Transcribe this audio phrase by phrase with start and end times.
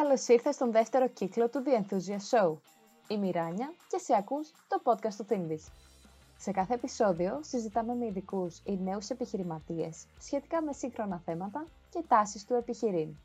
[0.00, 2.56] Καλώς ήρθες στον δεύτερο κύκλο του The Enthusiast Show.
[3.08, 5.72] Είμαι η Ράνια και σε ακούς το podcast του ThinkBiz.
[6.36, 12.44] Σε κάθε επεισόδιο συζητάμε με ειδικούς ή νέους επιχειρηματίες σχετικά με σύγχρονα θέματα και τάσεις
[12.44, 13.16] του επιχειρήν.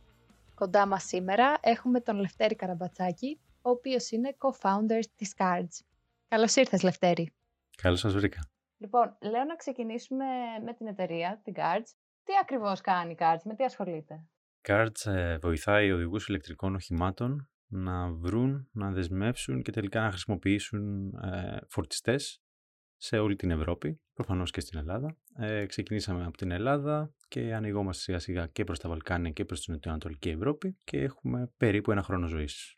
[0.56, 5.86] Κοντά μας σήμερα έχουμε τον Λευτέρη Καραμπατσάκη, ο οποίος είναι co-founder της Cards.
[6.28, 7.34] Καλώς ήρθες Λευτέρη.
[7.82, 8.50] Καλώς σας βρήκα.
[8.78, 10.26] Λοιπόν, λέω να ξεκινήσουμε
[10.64, 11.92] με την εταιρεία, την Cards.
[12.24, 14.24] Τι ακριβώς κάνει η Cards, με τι ασχολείται;
[14.68, 21.58] Cards ε, βοηθάει οδηγούς ηλεκτρικών οχημάτων να βρουν, να δεσμεύσουν και τελικά να χρησιμοποιήσουν ε,
[21.68, 22.42] φορτιστές
[22.96, 25.18] σε όλη την Ευρώπη, προφανώς και στην Ελλάδα.
[25.36, 29.62] Ε, ξεκινήσαμε από την Ελλάδα και ανοιγόμαστε σιγά σιγά και προς τα Βαλκάνια και προς
[29.62, 32.78] την Νοτιοανατολική Ευρώπη και έχουμε περίπου ένα χρόνο ζωής.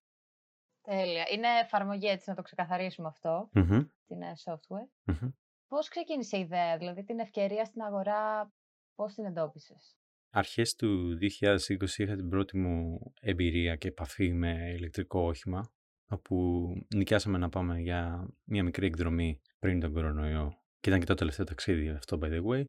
[0.82, 1.26] Τέλεια.
[1.34, 3.50] Είναι εφαρμογή έτσι να το ξεκαθαρίσουμε αυτό,
[4.06, 5.14] την ε, software.
[5.14, 5.32] mm
[5.68, 8.54] Πώς ξεκίνησε η ιδέα, δηλαδή την ευκαιρία στην αγορά,
[8.96, 9.98] πώς την εντόπισες;
[10.34, 15.74] Αρχές του 2020 είχα την πρώτη μου εμπειρία και επαφή με ηλεκτρικό όχημα,
[16.08, 20.54] όπου νοικιάσαμε να πάμε για μια μικρή εκδρομή πριν τον κορονοϊό.
[20.80, 22.64] Και ήταν και το τελευταίο ταξίδι αυτό, by the way.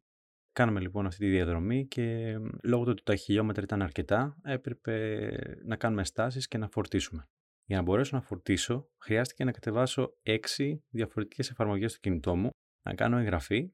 [0.51, 5.29] Κάναμε λοιπόν αυτή τη διαδρομή και λόγω του ότι τα χιλιόμετρα ήταν αρκετά, έπρεπε
[5.65, 7.27] να κάνουμε στάσεις και να φορτίσουμε.
[7.65, 12.49] Για να μπορέσω να φορτίσω, χρειάστηκε να κατεβάσω έξι διαφορετικές εφαρμογές στο κινητό μου,
[12.85, 13.73] να κάνω εγγραφή,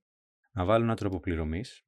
[0.51, 1.83] να βάλω ένα τρόπο πληρωμής,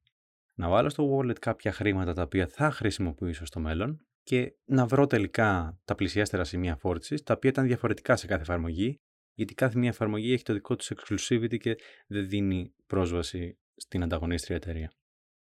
[0.62, 5.08] να βάλω στο wallet κάποια χρήματα τα οποία θα χρησιμοποιήσω στο μέλλον και να βρω
[5.08, 9.00] τελικά τα πλησιάστερα σημεία φόρτισης, τα οποία ήταν διαφορετικά σε κάθε εφαρμογή,
[9.34, 11.76] γιατί κάθε μία εφαρμογή έχει το δικό του exclusivity και
[12.08, 14.92] δεν δίνει πρόσβαση στην ανταγωνίστρια εταιρεία.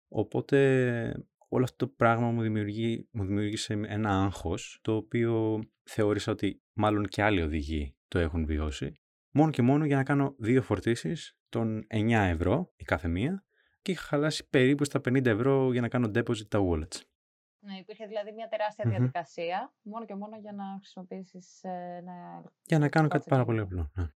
[0.09, 6.63] Οπότε όλο αυτό το πράγμα μου, δημιουργεί, μου δημιούργησε ένα άγχος, το οποίο θεώρησα ότι
[6.73, 8.93] μάλλον και άλλοι οδηγοί το έχουν βιώσει,
[9.35, 13.48] μόνο και μόνο για να κάνω δύο φορτίσεις των 9 ευρώ η κάθε μία
[13.89, 17.01] και είχα χαλάσει περίπου στα 50 ευρώ για να κάνω deposit τα wallets.
[17.65, 22.45] Ναι, υπήρχε δηλαδή μια τεράστια διαδικασία, μόνο και μόνο για να χρησιμοποιήσεις ε, ένα.
[22.65, 23.91] Για να κάνω κάτι πάρα πολύ απλό.
[23.95, 24.07] Ναι.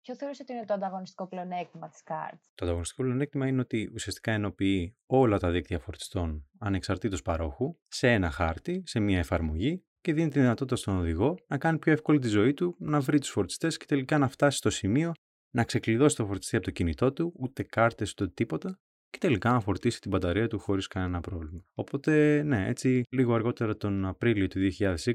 [0.00, 2.40] Ποιο θεωρείς ότι είναι το ανταγωνιστικό πλεονέκτημα της Cards?
[2.54, 8.30] Το ανταγωνιστικό πλεονέκτημα είναι ότι ουσιαστικά ενοποιεί όλα τα δίκτυα φορτιστών ανεξαρτήτως παρόχου σε ένα
[8.30, 12.28] χάρτη, σε μια εφαρμογή και δίνει τη δυνατότητα στον οδηγό να κάνει πιο εύκολη τη
[12.28, 15.12] ζωή του, να βρει τους φορτιστές και τελικά να φτάσει στο σημείο
[15.50, 18.78] να ξεκλειδώσει το φορτιστή από το κινητό του, ούτε κάρτες ούτε τίποτα,
[19.10, 21.64] και τελικά να φορτίσει την μπαταρία του χωρίς κανένα πρόβλημα.
[21.74, 25.12] Οπότε, ναι, έτσι λίγο αργότερα τον Απρίλιο του 2020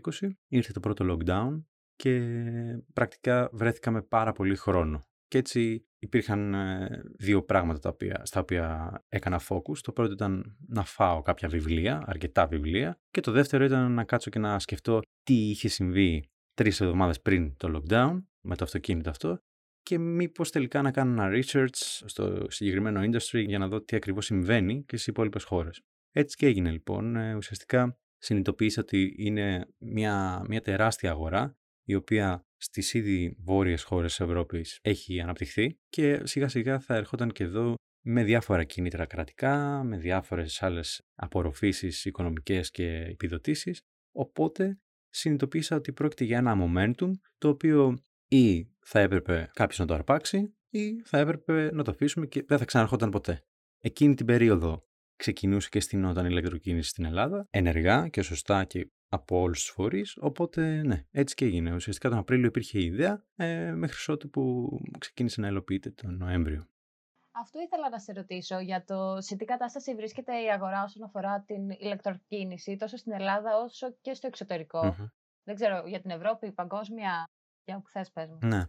[0.47, 1.63] ήρθε το πρώτο lockdown
[1.95, 2.21] και
[2.93, 5.01] πρακτικά βρέθηκα με πάρα πολύ χρόνο.
[5.27, 9.77] Και έτσι υπήρχαν ε, δύο πράγματα τα οποία, στα οποία έκανα focus.
[9.81, 12.99] Το πρώτο ήταν να φάω κάποια βιβλία, αρκετά βιβλία.
[13.09, 17.57] Και το δεύτερο ήταν να κάτσω και να σκεφτώ τι είχε συμβεί τρεις εβδομάδες πριν
[17.57, 19.39] το lockdown με το αυτοκίνητο αυτό
[19.85, 21.75] και μήπως τελικά να κάνω ένα research
[22.05, 25.81] στο συγκεκριμένο industry για να δω τι ακριβώς συμβαίνει και στις υπόλοιπες χώρες.
[26.11, 27.15] Έτσι και έγινε λοιπόν.
[27.15, 34.15] Ε, ουσιαστικά συνειδητοποίησα ότι είναι μια, μια τεράστια αγορά η οποία στις ήδη βόρειες χώρες
[34.15, 37.73] της Ευρώπης έχει αναπτυχθεί και σιγά σιγά θα ερχόταν και εδώ
[38.05, 43.81] με διάφορα κίνητρα κρατικά, με διάφορες άλλες απορροφήσεις οικονομικές και επιδοτήσεις.
[44.11, 44.79] Οπότε
[45.09, 47.97] συνειδητοποίησα ότι πρόκειται για ένα momentum το οποίο
[48.27, 52.57] ή θα έπρεπε κάποιος να το αρπάξει ή θα έπρεπε να το αφήσουμε και δεν
[52.57, 53.43] θα ξαναρχόταν ποτέ.
[53.79, 59.39] Εκείνη την περίοδο ξεκινούσε και στηνόταν η ηλεκτροκίνηση στην Ελλάδα, ενεργά και σωστά και από
[59.39, 60.17] όλους τους φορείς.
[60.19, 61.73] Οπότε, ναι, έτσι και έγινε.
[61.73, 64.67] Ουσιαστικά τον Απρίλιο υπήρχε η ιδέα, ε, μέχρι ότου που
[64.99, 66.67] ξεκίνησε να υλοποιείται τον Νοέμβριο.
[67.31, 71.41] Αυτό ήθελα να σε ρωτήσω για το σε τι κατάσταση βρίσκεται η αγορά όσον αφορά
[71.41, 74.95] την ηλεκτροκίνηση, τόσο στην Ελλάδα όσο και στο εξωτερικο
[75.43, 77.23] Δεν ξέρω, για την Ευρώπη, παγκόσμια,
[77.65, 78.37] για όπου θες πες μου.
[78.41, 78.65] Ναι.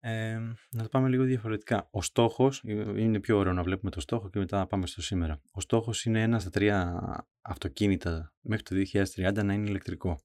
[0.00, 0.38] Ε,
[0.70, 1.88] να το πάμε λίγο διαφορετικά.
[1.90, 2.62] Ο στόχος,
[2.96, 5.40] είναι πιο ωραίο να βλέπουμε το στόχο και μετά να πάμε στο σήμερα.
[5.52, 7.00] Ο στόχος είναι ένα στα τρία
[7.40, 10.18] αυτοκίνητα μέχρι το 2030 να είναι ηλεκτρικό.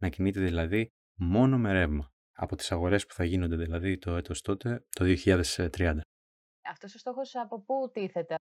[0.00, 2.10] Να κινείται δηλαδή μόνο με ρεύμα.
[2.38, 6.00] Από τις αγορές που θα γίνονται δηλαδή το έτος τότε, το 2030.
[6.70, 8.34] Αυτός ο στόχος από πού τίθεται,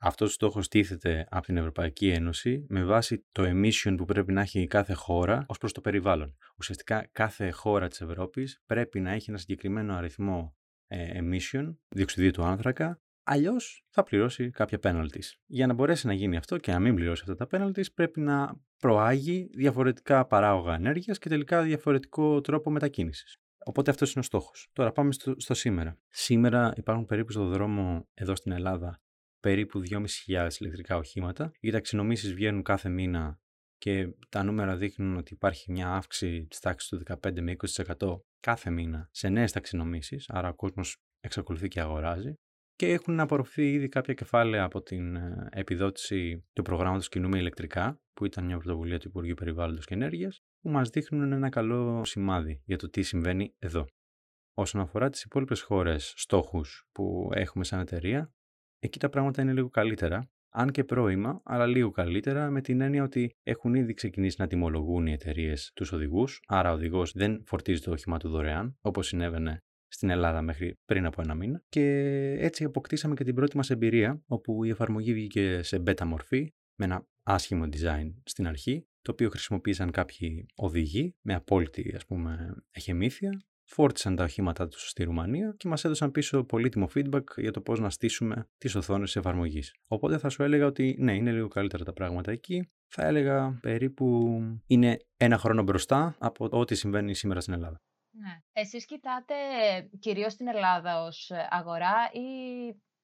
[0.00, 4.40] αυτό ο στόχο τίθεται από την Ευρωπαϊκή Ένωση με βάση το emission που πρέπει να
[4.40, 6.36] έχει κάθε χώρα ως προς το περιβάλλον.
[6.58, 10.56] Ουσιαστικά κάθε χώρα της Ευρώπης πρέπει να έχει ένα συγκεκριμένο αριθμό
[10.86, 15.32] ε, emission, διοξιδίου του άνθρακα, αλλιώς θα πληρώσει κάποια penalties.
[15.46, 18.60] Για να μπορέσει να γίνει αυτό και να μην πληρώσει αυτά τα penalties, πρέπει να
[18.78, 23.38] προάγει διαφορετικά παράγωγα ενέργειας και τελικά διαφορετικό τρόπο μετακίνησης.
[23.64, 24.68] Οπότε αυτός είναι ο στόχος.
[24.72, 25.98] Τώρα πάμε στο, στο σήμερα.
[26.08, 29.00] Σήμερα υπάρχουν περίπου στο δρόμο εδώ στην Ελλάδα
[29.40, 31.50] περίπου 2.500 ηλεκτρικά οχήματα.
[31.60, 33.40] Οι ταξινομήσεις βγαίνουν κάθε μήνα
[33.78, 37.56] και τα νούμερα δείχνουν ότι υπάρχει μια αύξηση της τάξης του 15 με
[37.98, 42.34] 20% κάθε μήνα σε νέες ταξινομήσεις, άρα ο κόσμος εξακολουθεί και αγοράζει.
[42.74, 48.24] και έχουν απορροφηθεί ήδη κάποια κεφάλαια από την ε, επιδότηση του προγράμματος Κινούμε ηλεκτρικά, που
[48.24, 52.76] ήταν μια πρωτοβουλία του Υπουργείου Περιβάλλοντος και Ενέργειας, που μας δείχνουν ένα καλό σημάδι για
[52.78, 53.86] το τι συμβαίνει εδώ.
[54.54, 58.32] Όσον αφορά τις υπόλοιπες χώρες στόχους που έχουμε σαν εταιρεία,
[58.78, 63.02] εκεί τα πράγματα είναι λίγο καλύτερα, αν και πρώιμα, αλλά λίγο καλύτερα με την έννοια
[63.02, 67.80] ότι έχουν ήδη ξεκινήσει να τιμολογούν οι εταιρείες τους οδηγούς, άρα ο οδηγός δεν φορτίζει
[67.80, 71.62] το όχημά του δωρεάν, όπως συνέβαινε στην Ελλάδα μέχρι πριν από ένα μήνα.
[71.68, 71.84] Και
[72.38, 76.84] έτσι αποκτήσαμε και την πρώτη μας εμπειρία, όπου η εφαρμογή βγήκε σε beta μορφή, με
[76.84, 83.42] ένα άσχημο design στην αρχή, το οποίο χρησιμοποίησαν κάποιοι οδηγοί με απόλυτη ας πούμε εχεμήθεια
[83.68, 87.80] φόρτισαν τα οχήματά τους στη Ρουμανία και μας έδωσαν πίσω πολύτιμο feedback για το πώς
[87.80, 89.74] να στήσουμε τις οθόνες της εφαρμογής.
[89.86, 92.70] Οπότε θα σου έλεγα ότι ναι, είναι λίγο καλύτερα τα πράγματα εκεί.
[92.88, 97.80] Θα έλεγα περίπου είναι ένα χρόνο μπροστά από ό,τι συμβαίνει σήμερα στην Ελλάδα.
[98.10, 98.40] Ναι.
[98.52, 99.34] Εσείς κοιτάτε
[99.98, 102.28] κυρίως την Ελλάδα ως αγορά ή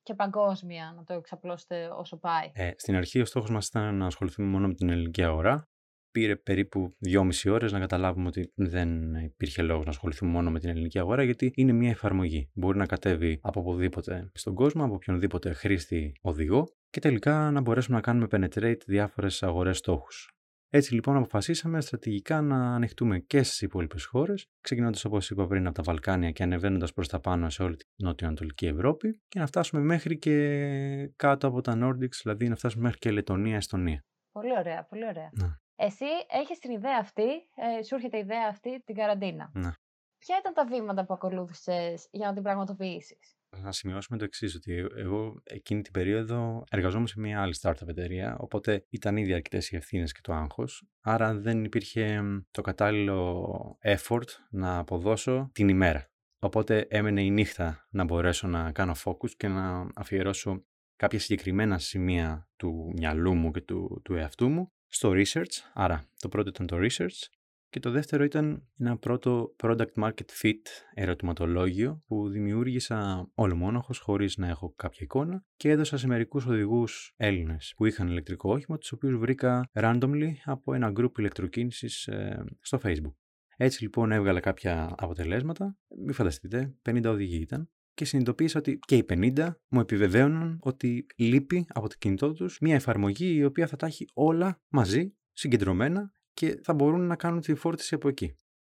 [0.02, 4.06] και παγκόσμια, να το εξαπλώσετε όσο πάει; Ε, στην αρχή ο στόχος μας ήταν να
[4.06, 5.68] ασχοληθούμε μόνο με την ελληνική αγορά
[6.14, 10.68] πήρε περίπου δυόμιση ώρες να καταλάβουμε ότι δεν υπήρχε λόγος να ασχοληθούμε μόνο με την
[10.68, 12.50] ελληνική αγορά γιατί είναι μια εφαρμογή.
[12.52, 17.96] Μπορεί να κατέβει από οπουδήποτε στον κόσμο, από οποιονδήποτε χρήστη οδηγό και τελικά να μπορέσουμε
[17.96, 20.28] να κάνουμε penetrate διάφορες αγορές στόχους.
[20.68, 25.74] Έτσι λοιπόν αποφασίσαμε στρατηγικά να ανοιχτούμε και στις υπόλοιπες χώρες, ξεκινώντας όπως είπα πριν από
[25.74, 29.82] τα Βαλκάνια και ανεβαίνοντας προς τα πάνω σε όλη την νότιο-ανατολική Ευρώπη και να φτάσουμε
[29.82, 34.04] μέχρι και κάτω από τα Nordics, δηλαδή να φτάσουμε μέχρι και Λετωνία-Εστονία.
[34.32, 35.30] Πολύ ωραία, πολύ ωραία.
[35.32, 35.62] Να.
[35.76, 39.50] Εσύ έχεις την ιδέα αυτή, ε, σου έρχεται η ιδέα αυτή την καραντίνα.
[39.54, 39.70] Ναι.
[40.18, 44.86] Ποια ήταν τα βήματα που ακολούθησες για να την πραγματοποιήσεις; Να σημειώσουμε το εξής, ότι
[44.96, 49.76] εγώ εκείνη την περίοδο εργαζόμουν σε μια άλλη startup εταιρεία, οπότε ήταν ήδη αρκετές οι
[49.76, 50.88] ευθύνες και το άγχος.
[51.00, 56.08] Άρα δεν υπήρχε το κατάλληλο effort να αποδώσω την ημέρα.
[56.38, 60.64] Οπότε έμενε η νύχτα να μπορέσω να κάνω focus και να αφιερώσω
[60.96, 65.70] κάποια συγκεκριμένα σημεία του μυαλού μου και του, του εαυτού μου στο research.
[65.72, 67.28] Άρα το πρώτο ήταν το research
[67.68, 70.62] και το δεύτερο ήταν ένα πρώτο product market fit
[70.94, 77.72] ερωτηματολόγιο που δημιούργησα ολομόναχος χωρίς να έχω κάποια εικόνα και έδωσα σε μερικούς οδηγούς Έλληνες
[77.76, 83.14] που είχαν ηλεκτρικό όχημα τους οποίους βρήκα randomly από ένα group ηλεκτροκίνησης ε, στο facebook.
[83.56, 89.04] Έτσι λοιπόν έβγαλα κάποια αποτελέσματα, μην φανταστείτε, 50 οδηγοί ήταν και συνειδητοποίησα ότι και οι
[89.08, 93.86] 50 μου επιβεβαίωναν ότι λείπει από το κινητό τους μια εφαρμογή η οποία θα τα
[93.86, 98.36] έχει όλα μαζί, συγκεντρωμένα και θα μπορούν να κάνουν τη φόρτιση από εκεί.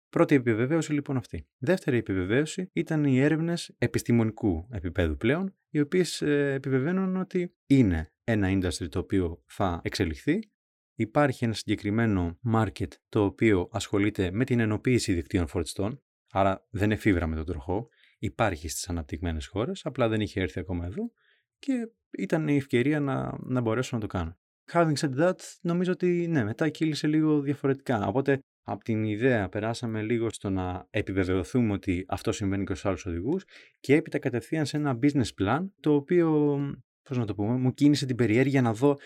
[0.09, 1.49] Πρώτη επιβεβαίωση λοιπόν αυτή.
[1.59, 8.49] Δεύτερη επιβεβαίωση ήταν οι έρευνες επιστημονικού επίπεδου πλέον, οι οποίες ε, επιβεβαίνουν ότι είναι ένα
[8.51, 10.51] industry το οποίο θα εξελιχθεί.
[10.95, 17.27] Υπάρχει ένα συγκεκριμένο market το οποίο ασχολείται με την ενοποίηση δικτύων φορτιστών, άρα δεν εφήβρα
[17.27, 21.11] με τον τροχό, υπάρχει στις αναπτυγμένες χώρες, απλά δεν είχε έρθει ακόμα εδώ
[21.59, 24.39] και ήταν η ευκαιρία να, να μπορέσω να το κάνω.
[24.73, 28.07] Having said that, νομίζω ότι ναι, μετά κύλησε λίγο διαφορετικά.
[28.07, 33.07] Οπότε από την ιδέα περάσαμε λίγο στο να επιβεβαιωθούμε ότι αυτό συμβαίνει και στους άλλους
[33.07, 33.45] οδηγούς
[33.81, 36.59] και έπειτα κατευθείαν σε ένα business plan το οποίο,
[37.03, 38.97] πώς να το πούμε, μου κίνησε την περιέργεια να δω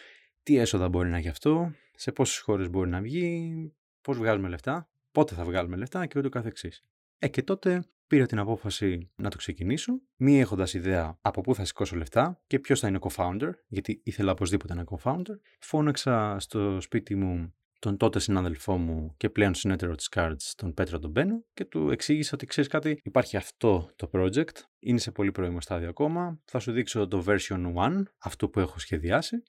[0.43, 3.53] τι έσοδα μπορεί να έχει αυτό, σε πόσες χώρες μπορεί να βγει,
[4.01, 6.85] πώς βγάζουμε λεφτά, πότε θα βγάλουμε λεφτά και ούτω καθεξής.
[7.22, 11.64] Ε, και τότε πήρα την απόφαση να το ξεκινήσω, μη έχοντας ιδέα από πού θα
[11.64, 15.38] σηκώσω λεφτά και ποιος θα είναι ο co-founder, γιατί ήθελα οπωσδήποτε ένα co-founder.
[15.61, 20.99] Φώναξα στο σπίτι μου τον τότε συνάδελφό μου και πλέον συνέτερο της Cards, τον Πέτρο
[20.99, 25.33] τον Μπένο, και του εξήγησα ότι ξέρεις κάτι, υπάρχει αυτό το project, είναι σε πολύ
[25.33, 26.40] πρώιμο στάδιο ακόμα.
[26.45, 29.42] Θα σου δείξω το version 1, αυτό που έχω σχεδιάσει,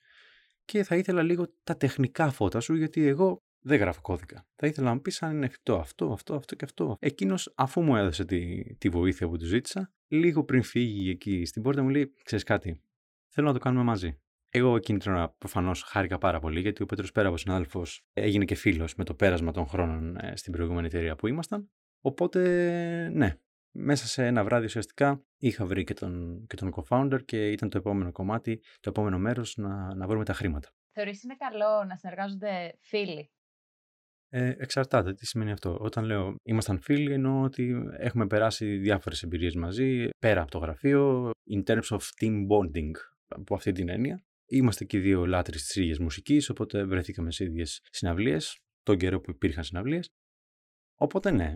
[0.66, 4.46] και θα ήθελα λίγο τα τεχνικά φώτα σου, γιατί εγώ δεν γράφω κώδικα.
[4.56, 6.98] Θα ήθελα να μου πεις αν είναι εφικτό αυτό, αυτό, αυτό και αυτό.
[7.00, 11.62] Εκείνος, αφού μου έδωσε τη, τη βοήθεια που του ζήτησα, λίγο πριν φύγει εκεί στην
[11.62, 12.82] πόρτα μου λέει: Ξέρεις κάτι,
[13.28, 14.20] θέλω να το κάνουμε μαζί.
[14.54, 18.46] Εγώ εκείνη την ώρα προφανώς χάρηκα πάρα πολύ, γιατί ο Πέτρος πέρα από συνάδελφος έγινε
[18.46, 21.72] και φίλος με το πέρασμα των χρόνων ε, στην προηγούμενη εταιρεία που ήμασταν.
[22.02, 22.40] Οπότε,
[23.14, 23.36] ναι,
[23.72, 27.78] μέσα σε ένα βράδυ ουσιαστικά είχα βρει και τον, και τον co-founder και ήταν το
[27.78, 30.70] επόμενο κομμάτι, το επόμενο μέρος να, να βρούμε τα χρήματα.
[30.92, 33.32] Θεωρείς είναι καλό να συνεργάζονται φίλοι;
[34.34, 35.14] Ε, εξαρτάται.
[35.14, 35.78] Τι σημαίνει αυτό.
[35.80, 41.32] Όταν λέω ήμασταν φίλοι, εννοώ ότι έχουμε περάσει διάφορες εμπειρίες μαζί, πέρα από το γραφείο,
[41.52, 42.92] in terms of team bonding,
[43.28, 44.24] από αυτή την έννοια.
[44.46, 49.20] Είμαστε και οι δύο λάτρε της ίδιας μουσικής, οπότε βρεθήκαμε σε ίδιες συναυλίες, τον καιρό
[49.20, 50.10] που υπήρχαν συναυλίες.
[51.00, 51.56] Οπότε ναι,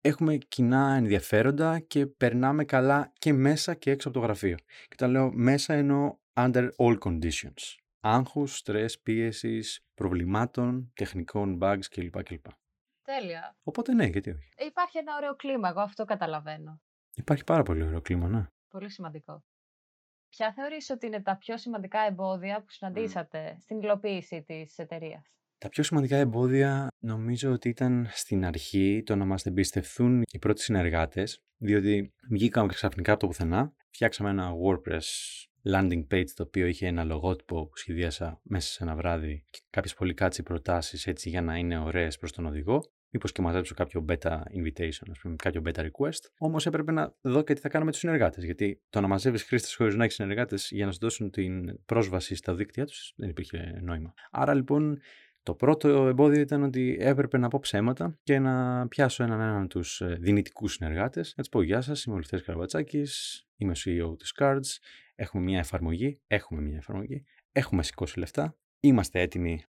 [0.00, 4.56] έχουμε κοινά ενδιαφέροντα και περνάμε καλά και μέσα και έξω από το γραφείο.
[4.56, 12.22] Και όταν λέω μέσα εννοώ under all conditions άγχους, στρες, πίεσης, προβλημάτων, τεχνικών bugs κλπ.
[12.22, 12.46] κλπ.
[13.02, 13.56] Τέλεια.
[13.62, 14.48] Οπότε ναι, γιατί όχι.
[14.66, 16.80] Υπάρχει ένα ωραίο κλίμα, εγώ αυτό καταλαβαίνω.
[17.14, 18.46] Υπάρχει πάρα πολύ ωραίο κλίμα, ναι.
[18.68, 19.44] Πολύ σημαντικό.
[20.28, 25.22] Ποια θεωρείς ότι είναι τα πιο σημαντικά εμπόδια που συναντήσατε στην υλοποίηση της εταιρείας;
[25.58, 30.60] Τα πιο σημαντικά εμπόδια νομίζω ότι ήταν στην αρχή το να μας εμπιστευθούν οι πρώτοι
[30.62, 35.04] συνεργάτες, διότι βγήκαμε ξαφνικά από το πουθενά, φτιάξαμε ένα WordPress
[35.72, 39.94] landing page το οποίο είχε ένα λογότυπο που σχεδίασα μέσα σε ένα βράδυ και κάποιες
[39.94, 42.82] πολύ κάτσι προτάσεις έτσι για να είναι ωραίες προς τον οδηγό
[43.14, 46.20] μήπως και μαζέψω κάποιο beta invitation, ας πούμε, κάποιο beta request.
[46.38, 48.44] Όμως έπρεπε να δω και τι θα κάνω με τους συνεργάτες.
[48.44, 52.34] Γιατί το να μαζεύεις χρήστες χωρίς να έχεις συνεργάτες για να σου δώσουν την πρόσβαση
[52.34, 54.14] στα δίκτυα τους δεν υπήρχε νόημα.
[54.30, 54.98] Άρα λοιπόν
[55.42, 60.00] το πρώτο εμπόδιο ήταν ότι έπρεπε να πω ψέματα και να πιάσω έναν έναν τους
[60.00, 61.34] ε, δυνητικούς συνεργάτες.
[61.36, 63.06] Να τους πω: Γεια σας, είμαι ο Λευτέρη Καραβατσάκη,
[63.56, 64.78] είμαι ο CEO της Cards.
[65.14, 66.20] Έχουμε μια εφαρμογή.
[66.26, 67.24] Έχουμε μια εφαρμογή.
[67.52, 68.56] Έχουμε σηκώσει λεφτά.
[68.80, 69.64] Είμαστε έτοιμοι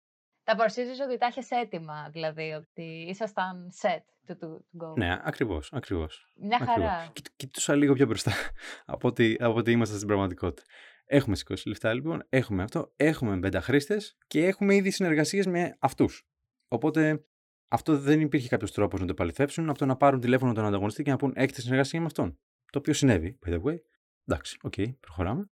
[0.44, 4.96] τα παρουσίαζε ότι τα έχεις έτοιμα, δηλαδή, ότι ήσασταν set to, to, go.
[4.96, 6.32] Ναι, ακριβώς, ακριβώς.
[6.36, 7.12] Μια χαρά.
[7.36, 8.32] Κοιτούσα λίγο πιο μπροστά
[8.94, 10.62] από ότι, από ότι ήμασταν στην πραγματικότητα.
[11.04, 16.26] Έχουμε σηκώσει λεφτά λοιπόν, έχουμε αυτό, έχουμε πέντε χρήστες και έχουμε ήδη συνεργασίες με αυτούς.
[16.68, 17.24] Οπότε
[17.68, 21.02] αυτό δεν υπήρχε κάποιος τρόπος να το επαληθεύσουν από το να πάρουν τηλέφωνο τον ανταγωνιστή
[21.02, 22.38] και να πούν Έχετε συνεργασία με αυτόν.
[22.72, 23.76] Το οποίο συνέβη, by the way.
[24.24, 25.50] Εντάξει, OK, okay, προχωράμε.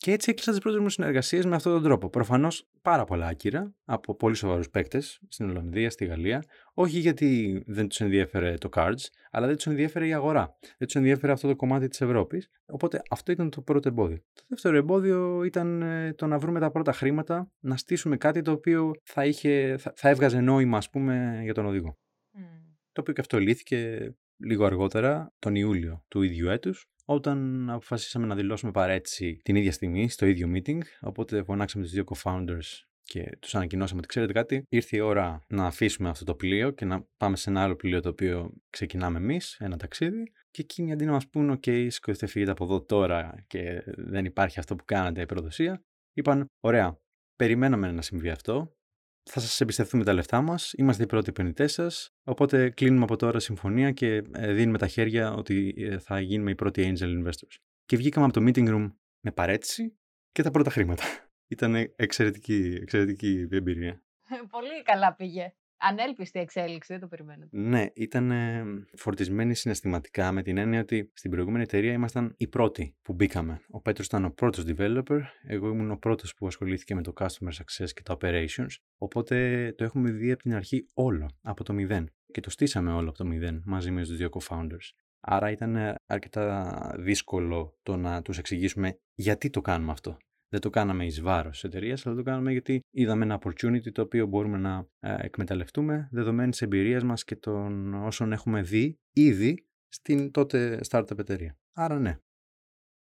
[0.00, 2.08] Και έτσι έκλεισα τις πρώτες μου συνεργασίες με αυτόν τον τρόπο.
[2.08, 6.44] Προφανώς πάρα πολλά άκυρα από πολύ σοβαρούς παίκτες στην Ολλανδία, στη Γαλλία.
[6.74, 10.56] Όχι γιατί δεν τους ενδιέφερε το cards, αλλά δεν τους ενδιέφερε η αγορά.
[10.60, 12.48] Δεν τους ενδιέφερε αυτό το κομμάτι της Ευρώπης.
[12.66, 14.18] Οπότε αυτό ήταν το πρώτο εμπόδιο.
[14.32, 18.50] Το δεύτερο εμπόδιο ήταν ε, το να βρούμε τα πρώτα χρήματα, να στήσουμε κάτι το
[18.50, 21.98] οποίο θα, είχε, θα, θα έβγαζε νόημα, ας πούμε, για τον οδηγό.
[22.36, 22.40] Mm.
[22.92, 28.34] Το οποίο και αυτό λύθηκε λίγο αργότερα, τον Ιούλιο του ίδιου έτους, όταν αποφασίσαμε να
[28.34, 30.80] δηλώσουμε παρέτηση την ίδια στιγμή στο ίδιο meeting.
[31.00, 35.66] Οπότε φωνάξαμε τους δύο co-founders και τους ανακοινώσαμε ότι ξέρετε κάτι, ήρθε η ώρα να
[35.66, 39.56] αφήσουμε αυτό το πλοίο και να πάμε σε ένα άλλο πλοίο το οποίο ξεκινάμε εμείς,
[39.60, 40.32] ένα ταξίδι.
[40.50, 44.58] Και εκείνοι αντί να μας πούνε: OK, σηκωθείτε, φύγετε από εδώ τώρα και δεν υπάρχει
[44.58, 46.98] αυτό που κάνατε, η προδοσία, είπαν: Ωραία,
[47.36, 48.77] περιμέναμε να συμβεί αυτό
[49.30, 52.14] θα σας εμπιστευτούμε τα λεφτά μας, είμαστε οι πρώτοι επενδυτές σας.
[52.24, 56.54] οπότε κλείνουμε από τώρα συμφωνία και ε, δίνουμε τα χέρια ότι ε, θα γίνουμε οι
[56.54, 57.56] πρώτοι angel investors.
[57.84, 59.98] Και βγήκαμε από το meeting room με παρέτηση
[60.32, 61.04] και τα πρώτα χρήματα.
[61.54, 64.02] Ήταν εξαιρετική, εξαιρετική εμπειρία.
[64.50, 67.46] Πολύ καλά πήγε ανέλπιστη εξέλιξη, δεν το περιμένω.
[67.50, 68.32] Ναι, ήταν
[68.96, 73.60] φορτισμένη συναισθηματικά με την έννοια ότι στην προηγούμενη εταιρεία ήμασταν οι πρώτοι που μπήκαμε.
[73.70, 77.50] Ο Πέτρος ήταν ο πρώτος developer, εγώ ήμουν ο πρώτος που ασχολήθηκε με το customer
[77.50, 78.74] success και τα operations.
[78.98, 82.04] Οπότε το έχουμε δει από την αρχή όλο, από το μηδέn.
[82.32, 84.90] Και το στήσαμε όλο από το μηδέν μαζί με τους δύο co-founders.
[85.20, 90.16] Άρα ήταν αρκετά δύσκολο το να τους εξηγήσουμε γιατί το κάνουμε αυτό
[90.48, 94.02] δεν το κάναμε εις βάρος της εταιρείας, αλλά το κάναμε γιατί είδαμε ένα opportunity το
[94.02, 99.66] οποίο μπορούμε να ε, εκμεταλλευτούμε δεδομένης της εμπειρίας μας και των όσων έχουμε δει ήδη
[99.88, 101.58] στην τότε startup εταιρεία.
[101.72, 102.18] Άρα ναι.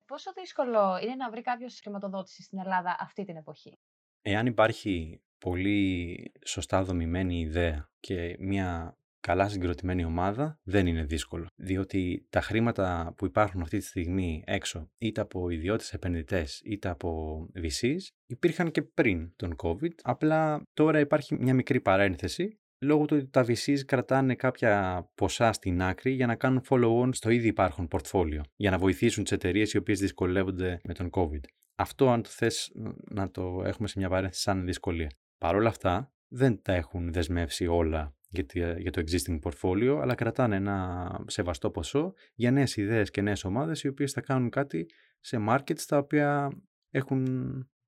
[0.06, 3.80] Πόσο δύσκολο είναι να βρει κάποιος χρηματοδότηση στην Ελλάδα αυτή την εποχή;
[4.22, 11.48] Εάν υπάρχει πολύ σωστά δομημένη ιδέα και μια καλά συγκροτημένη ομάδα δεν είναι δύσκολο.
[11.56, 17.38] Διότι τα χρήματα που υπάρχουν αυτή τη στιγμή έξω, είτε από ιδιώτες επενδυτές είτε από
[17.56, 19.94] VCs, υπήρχαν και πριν τον COVID.
[20.02, 25.82] Απλά τώρα υπάρχει μια μικρή παρένθεση λόγω του ότι τα VCs κρατάνε κάποια ποσά στην
[25.82, 29.78] άκρη για να κάνουν follow-on στο ήδη υπάρχον portfolio, για να βοηθήσουν τις εταιρείες οι
[29.78, 31.44] οποίες δυσκολεύονται με τον COVID.
[31.76, 32.72] Αυτό, αν το θες,
[33.10, 35.12] να το έχουμε σε μια παρένθεση σαν δυσκολία.
[35.38, 41.24] Παρ' όλα αυτά, δεν τα έχουν δεσμεύσει όλα για το existing portfolio, αλλά κρατάνε ένα
[41.28, 44.86] σεβαστό ποσό για νέες ιδέες και νέες ομάδες οι οποίες θα κάνουν κάτι
[45.20, 46.50] σε markets τα οποία
[46.90, 47.26] έχουν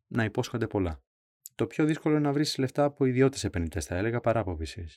[0.08, 1.04] να υπόσχονται πολλά.
[1.56, 4.96] Το πιο δύσκολο είναι να βρεις λεφτά από ιδιώτες επενδυτές, θα έλεγα, παρά από VCs.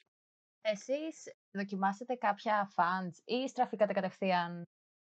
[0.60, 4.62] Εσείς δοκιμάσετε κάποια funds ή στραφήκατε κατευθείαν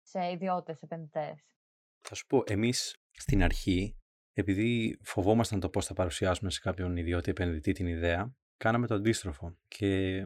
[0.03, 1.41] σε ιδιώτες επενδυτές;
[2.01, 3.97] Θα σου πω, εμείς στην αρχή,
[4.33, 9.57] επειδή φοβόμασταν το πώς θα παρουσιάσουμε σε κάποιον ιδιώτη επενδυτή την ιδέα, κάναμε το αντίστροφο
[9.69, 10.23] και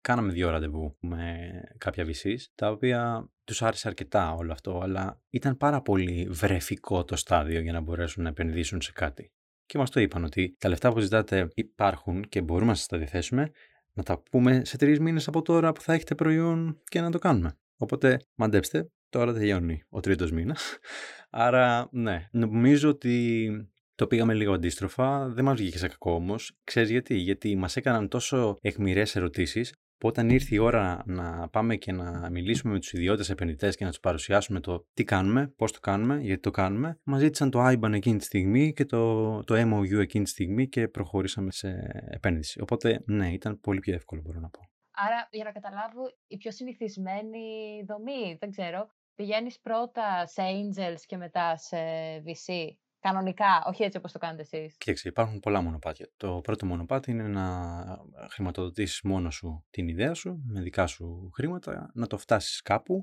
[0.00, 5.56] κάναμε δύο ραντεβού με κάποια VCs, τα οποία τους άρεσε αρκετά όλο αυτό, αλλά ήταν
[5.56, 9.32] πάρα πολύ βρεφικό το στάδιο για να μπορέσουν να επενδύσουν σε κάτι.
[9.66, 12.98] Και μας το είπαν ότι τα λεφτά που ζητάτε υπάρχουν και μπορούμε να σας τα
[12.98, 13.50] διαθέσουμε,
[13.92, 17.18] να τα πούμε σε τρεις μήνες από τώρα που θα έχετε προϊόν και να το
[17.18, 17.58] κάνουμε.
[17.76, 20.78] Οπότε μαντέψτε, τώρα τελειώνει ο τρίτος μήνας.
[21.30, 23.48] Άρα, ναι, νομίζω ότι
[23.96, 26.58] το πήγαμε λίγο αντίστροφα, δεν μας βγήκε σε κακό όμως.
[26.64, 31.76] Ξέρεις γιατί, γιατί μας έκαναν τόσο αιχμηρές ερωτήσεις που όταν ήρθε η ώρα να πάμε
[31.76, 35.72] και να μιλήσουμε με τους ιδιώτες επενδυτές και να τους παρουσιάσουμε το τι κάνουμε, πώς
[35.72, 39.54] το κάνουμε, γιατί το κάνουμε, μας ζήτησαν το IBAN εκείνη τη στιγμή και το, το
[39.54, 42.60] MOU εκείνη τη στιγμή και προχωρήσαμε σε επένδυση.
[42.60, 44.60] Οπότε, ναι, ήταν πολύ πιο εύκολο, μπορώ να πω.
[44.98, 51.16] Άρα, για να καταλάβω, η πιο συνηθισμένη δομή, δεν ξέρω, πηγαίνεις πρώτα σε Angels και
[51.16, 51.76] μετά σε
[52.26, 52.76] VC;
[53.06, 54.76] Κανονικά, όχι έτσι όπως το κάνετε εσείς.
[54.76, 56.08] Κοίταξε, υπάρχουν πολλά μονοπάτια.
[56.16, 57.48] Το πρώτο μονοπάτι είναι να
[58.30, 63.00] χρηματοδοτήσεις μόνος σου την ιδέα σου, με δικά σου χρήματα, να το φτάσεις κάπου,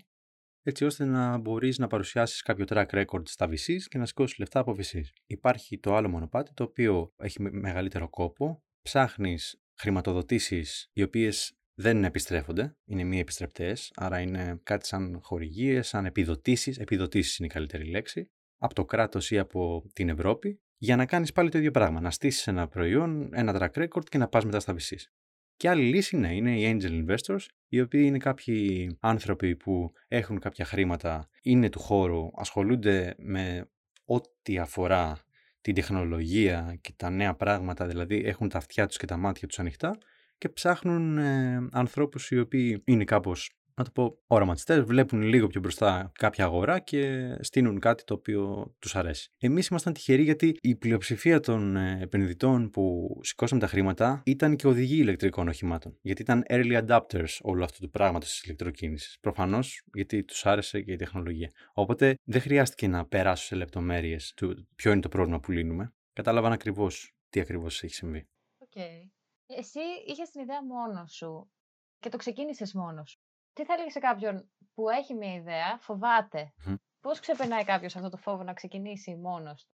[0.63, 4.59] έτσι ώστε να μπορείς να παρουσιάσεις κάποιο track record στα VCs και να σηκώσεις λεφτά
[4.59, 5.07] από VCs.
[5.25, 8.63] Υπάρχει το άλλο μονοπάτι, το οποίο έχει μεγαλύτερο κόπο.
[8.81, 16.05] Ψάχνεις χρηματοδοτήσεις οι οποίες δεν επιστρέφονται, είναι μη επιστρεπτές, άρα είναι κάτι σαν χορηγίες, σαν
[16.05, 18.31] επιδοτήσεις, επιδοτήσεις είναι η καλύτερη λέξη,
[18.63, 22.11] από το κράτος ή από την Ευρώπη, για να κάνεις πάλι το ίδιο πράγμα, να
[22.11, 25.03] στήσεις ένα προϊόν, ένα track record και να πας μετά στα VCs.
[25.57, 30.39] Και άλλη λύση ναι, είναι οι angel investors, οι οποίοι είναι κάποιοι άνθρωποι που έχουν
[30.39, 33.69] κάποια χρήματα, είναι του χώρου, ασχολούνται με
[34.05, 35.17] ό,τι αφορά
[35.61, 39.59] την τεχνολογία και τα νέα πράγματα, δηλαδή έχουν τα αυτιά τους και τα μάτια τους
[39.59, 39.97] ανοιχτά
[40.37, 45.61] και ψάχνουν ε, ανθρώπους οι οποίοι είναι κάπως να το πω, οραματιστές, βλέπουν λίγο πιο
[45.61, 49.31] μπροστά κάποια αγορά και στείλουν κάτι το οποίο τους αρέσει.
[49.37, 54.67] Εμείς ήμασταν τυχεροί γιατί η πλειοψηφία των ε, επενδυτών που σηκώσαμε τα χρήματα ήταν και
[54.67, 55.97] οδηγοί ηλεκτρικών οχημάτων.
[56.01, 59.17] Γιατί ήταν early adapters όλου αυτού του πράγματο της ηλεκτροκίνησης.
[59.21, 61.51] Προφανώς γιατί τους άρεσε και η τεχνολογία.
[61.73, 65.93] Οπότε δεν χρειάστηκε να περάσω σε λεπτομέρειες του ποιο είναι το πρόβλημα που λύνουμε.
[66.13, 68.27] Κατάλαβαν ακριβώς τι ακριβώς έχει συμβεί.
[68.59, 69.09] Okay.
[69.45, 71.51] Εσύ είχες την ιδέα μόνος σου
[71.99, 73.22] και το ξεκίνησες μόνος σου.
[73.53, 76.75] Τι θα έλεγε σε κάποιον που έχει μια ιδέα, φοβάται; Mm.
[77.01, 79.71] Πώς ξεπερνάει κάποιος αυτό το φόβο να ξεκινήσει μόνος του;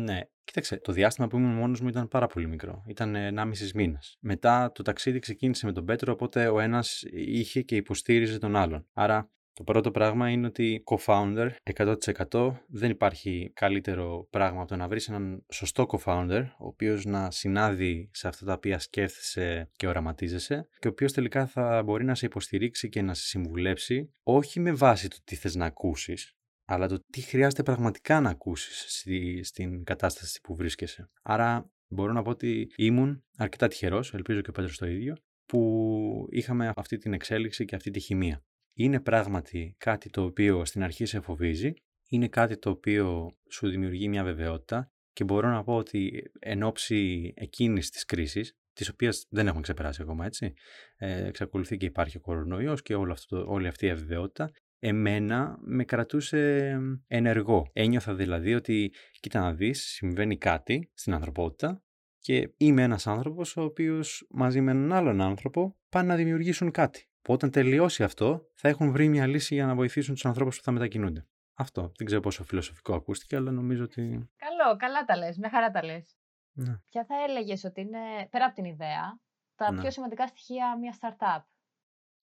[0.00, 2.82] Ναι, κοίταξε, το διάστημα που ήμουν μόνος μου ήταν πάρα πολύ μικρό.
[2.86, 4.00] Ήταν 1,5 μήνα.
[4.20, 8.88] Μετά το ταξίδι ξεκίνησε με τον Πέτρο, οπότε ο ένας είχε και υποστήριζε τον άλλον.
[8.92, 14.88] Άρα το πρώτο πράγμα είναι ότι co-founder 100% δεν υπάρχει καλύτερο πράγμα από το να
[14.88, 20.68] βρεις έναν σωστό co-founder ο οποίος να συνάδει σε αυτά τα οποία σκέφτεσαι και οραματίζεσαι
[20.78, 24.72] και ο οποίος τελικά θα μπορεί να σε υποστηρίξει και να σε συμβουλέψει όχι με
[24.72, 29.84] βάση το τι θες να ακούσεις αλλά το τι χρειάζεται πραγματικά να ακούσεις στη, στην
[29.84, 31.10] κατάσταση που βρίσκεσαι.
[31.22, 36.26] Άρα μπορώ να πω ότι ήμουν αρκετά τυχερός, ελπίζω και ο Πέτρος το ίδιο, που
[36.30, 38.42] είχαμε αυτή την εξέλιξη και αυτή τη χημεία
[38.78, 41.72] είναι πράγματι κάτι το οποίο στην αρχή σε φοβίζει,
[42.08, 47.32] είναι κάτι το οποίο σου δημιουργεί μια βεβαιότητα και μπορώ να πω ότι εν ώψη
[47.36, 50.52] εκείνης της κρίσης, της οποίας δεν έχουμε ξεπεράσει ακόμα έτσι,
[50.96, 55.84] ε, εξακολουθεί και υπάρχει ο κορονοϊός και όλο αυτό, όλη αυτή η αβεβαιότητα, εμένα με
[55.84, 56.72] κρατούσε
[57.06, 57.70] ενεργό.
[57.72, 61.82] Ένιωθα δηλαδή ότι κοίτα να δεις, συμβαίνει κάτι στην ανθρωπότητα
[62.18, 67.08] και είμαι ένας άνθρωπος ο οποίος μαζί με έναν άλλον άνθρωπο πάνε να δημιουργήσουν κάτι
[67.28, 70.62] που όταν τελειώσει αυτό θα έχουν βρει μια λύση για να βοηθήσουν τους ανθρώπους που
[70.62, 71.26] θα μετακινούνται.
[71.54, 71.92] Αυτό.
[71.96, 74.02] Δεν ξέρω πόσο φιλοσοφικό ακούστηκε, αλλά νομίζω ότι.
[74.36, 75.36] Καλό, καλά τα λες.
[75.36, 76.16] Μια χαρά τα λες.
[76.52, 76.78] Ναι.
[76.90, 77.98] Ποια θα έλεγες ότι είναι,
[78.30, 79.20] πέρα από την ιδέα,
[79.54, 79.80] τα ναι.
[79.80, 81.42] πιο σημαντικά στοιχεία μιας startup.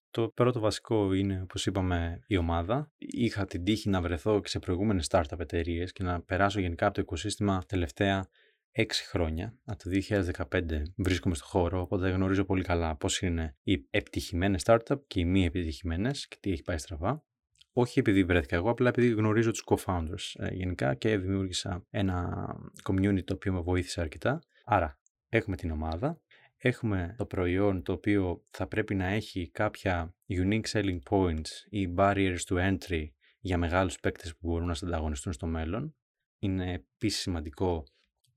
[0.09, 2.91] Το πρώτο βασικό είναι, όπως είπαμε, η ομάδα.
[2.97, 6.95] Είχα την τύχη να βρεθώ και σε προηγούμενες startup εταιρείες και να περάσω γενικά από
[6.95, 8.27] το οικοσύστημα τελευταία
[8.77, 9.89] έξι χρόνια, από το
[10.51, 15.25] 2015 βρίσκομαι στο χώρο, οπότε γνωρίζω πολύ καλά πώς είναι οι επιτυχημένες startup και οι
[15.25, 17.25] μη επιτυχημένες και τι έχει πάει στραβά.
[17.73, 22.45] Όχι επειδή βρέθηκα εγώ, απλά επειδή γνωρίζω τους co-founders ε, γενικά και δημιούργησα ένα
[22.83, 24.39] community το οποίο με βοήθησε αρκετά.
[24.65, 26.21] Άρα, έχουμε την ομάδα,
[26.57, 32.39] έχουμε το προϊόν το οποίο θα πρέπει να έχει κάποια unique selling points ή barriers
[32.47, 33.07] to entry
[33.39, 35.95] για μεγάλους παίκτες που μπορούν να συνταγωνιστούν στο μέλλον.
[36.39, 37.83] Είναι επίσης σημαντικό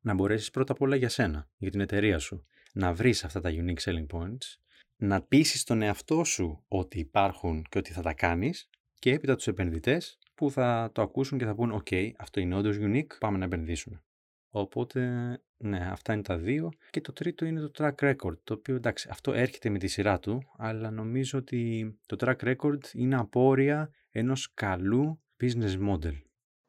[0.00, 3.50] να μπορέσεις πρώτα απ' όλα για σένα, για την εταιρεία σου, να βρεις αυτά τα
[3.52, 4.58] unique selling points,
[4.96, 9.46] να πείσεις τον εαυτό σου ότι υπάρχουν και ότι θα τα κάνεις και έπειτα τους
[9.46, 13.44] επενδυτές που θα το ακούσουν και θα πούν «Ok, αυτό είναι όντως unique, πάμε να
[13.44, 14.02] επενδύσουμε».
[14.50, 15.00] Οπότε,
[15.56, 16.70] ναι, αυτά είναι τα δύο.
[16.90, 20.18] Και το τρίτο είναι το track record, το οποίο εντάξει, αυτό έρχεται με τη σειρά
[20.18, 26.14] του, αλλά νομίζω ότι το track record είναι απόρρια ενός καλού business model.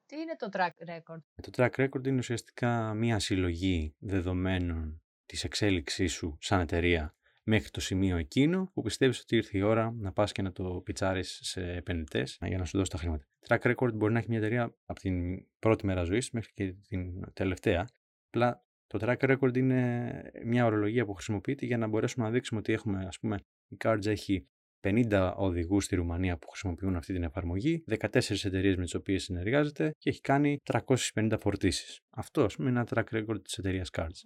[0.09, 1.19] Τι είναι το track record?
[1.41, 7.81] Το track record είναι ουσιαστικά μία συλλογή δεδομένων της εξέλιξής σου σαν εταιρεία μέχρι το
[7.81, 11.71] σημείο εκείνο που πιστεύεις ότι ήρθε η ώρα να πας και να το πιτσάρεις σε
[11.71, 13.27] επενδυτές για να σου δώσει τα χρήματα.
[13.47, 17.33] Track record μπορεί να έχει μια εταιρεία από την πρώτη μέρα ζωής μέχρι και την
[17.33, 17.89] τελευταία.
[18.27, 22.73] Απλά το track record είναι μια ορολογία που χρησιμοποιείται για να μπορέσουμε να δείξουμε ότι
[22.73, 24.47] έχουμε, ας πούμε, η Cards έχει
[24.81, 29.91] 50 οδηγούς στη Ρουμανία που χρησιμοποιούν αυτή την εφαρμογή, 14 εταιρείες με τις οποίες συνεργάζεται
[29.97, 31.99] και έχει κάνει 350 φορτίσεις.
[32.09, 34.21] Αυτό, ας πούμε, είναι ένα track record της εταιρείας Cards.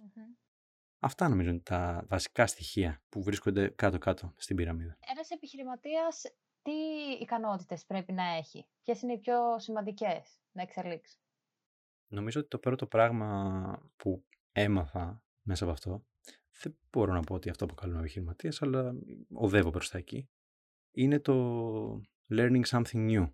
[0.98, 4.96] Αυτά νομίζω είναι τα βασικά στοιχεία που βρίσκονται κάτω-κάτω στην πυραμίδα.
[5.12, 6.22] Ένας επιχειρηματίας
[6.62, 6.72] τι
[7.20, 11.18] ικανότητες πρέπει να έχει, ποιες είναι οι πιο σημαντικές να εξελίξει;
[12.06, 16.04] Νομίζω ότι το πρώτο πράγμα που έμαθα μέσα από αυτό,
[16.62, 18.94] δεν μπορώ να πω ότι αυτό αποκαλούμε επιχειρηματίες, αλλά
[19.32, 20.28] οδεύω προς τα εκεί,
[20.94, 23.30] είναι το learning something new.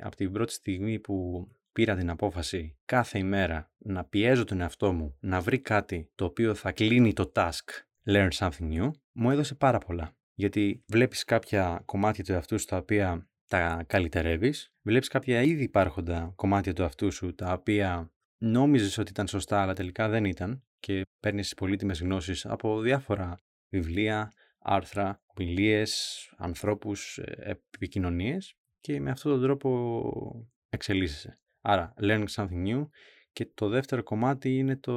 [0.00, 5.16] από την πρώτη στιγμή που πήρα την απόφαση κάθε ημέρα να πιέζω τον εαυτό μου
[5.20, 9.78] να βρει κάτι το οποίο θα κλείνει το task learn something new, μου έδωσε πάρα
[9.78, 10.16] πολλά.
[10.34, 16.32] Γιατί βλέπεις κάποια κομμάτια του εαυτού σου τα οποία τα καλυτερεύεις, βλέπεις κάποια ήδη υπάρχοντα
[16.36, 21.02] κομμάτια του εαυτού σου τα οποία νόμιζες ότι ήταν σωστά αλλά τελικά δεν ήταν και
[21.20, 24.32] παίρνεις πολύτιμες γνώσεις από διάφορα βιβλία,
[24.64, 31.38] άρθρα, ομιλίες, ανθρώπους, ε, επικοινωνίες και με αυτόν τον τρόπο εξελίσσεσαι.
[31.60, 32.88] Άρα, learning something new
[33.32, 34.94] και το δεύτερο κομμάτι είναι το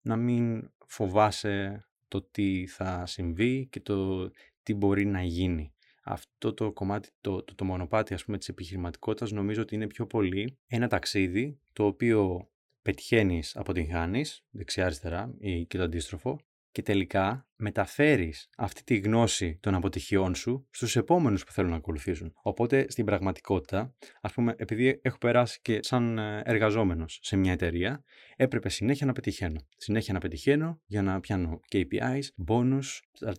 [0.00, 4.30] να μην φοβάσαι το τι θα συμβεί και το
[4.62, 5.74] τι μπορεί να γίνει.
[6.02, 10.06] Αυτό το κομμάτι, το, το, το μονοπάτι ας πούμε της επιχειρηματικότητας νομίζω ότι είναι πιο
[10.06, 12.50] πολύ ένα ταξίδι το οποίο
[12.82, 16.40] πετυχαίνεις, αποτυγχάνεις, δεξιά-αριστερά ή και το αντίστροφο
[16.76, 22.32] και τελικά μεταφέρεις αυτή τη γνώση των αποτυχιών σου στους επόμενους που θέλουν να ακολουθήσουν.
[22.42, 28.04] Οπότε στην πραγματικότητα, ας πούμε, επειδή έχω περάσει και σαν ε, εργαζόμενος σε μια εταιρεία,
[28.36, 29.60] έπρεπε συνέχεια να πετυχαίνω.
[29.76, 32.84] Συνέχεια να πετυχαίνω για να πιάνω KPIs, bonus,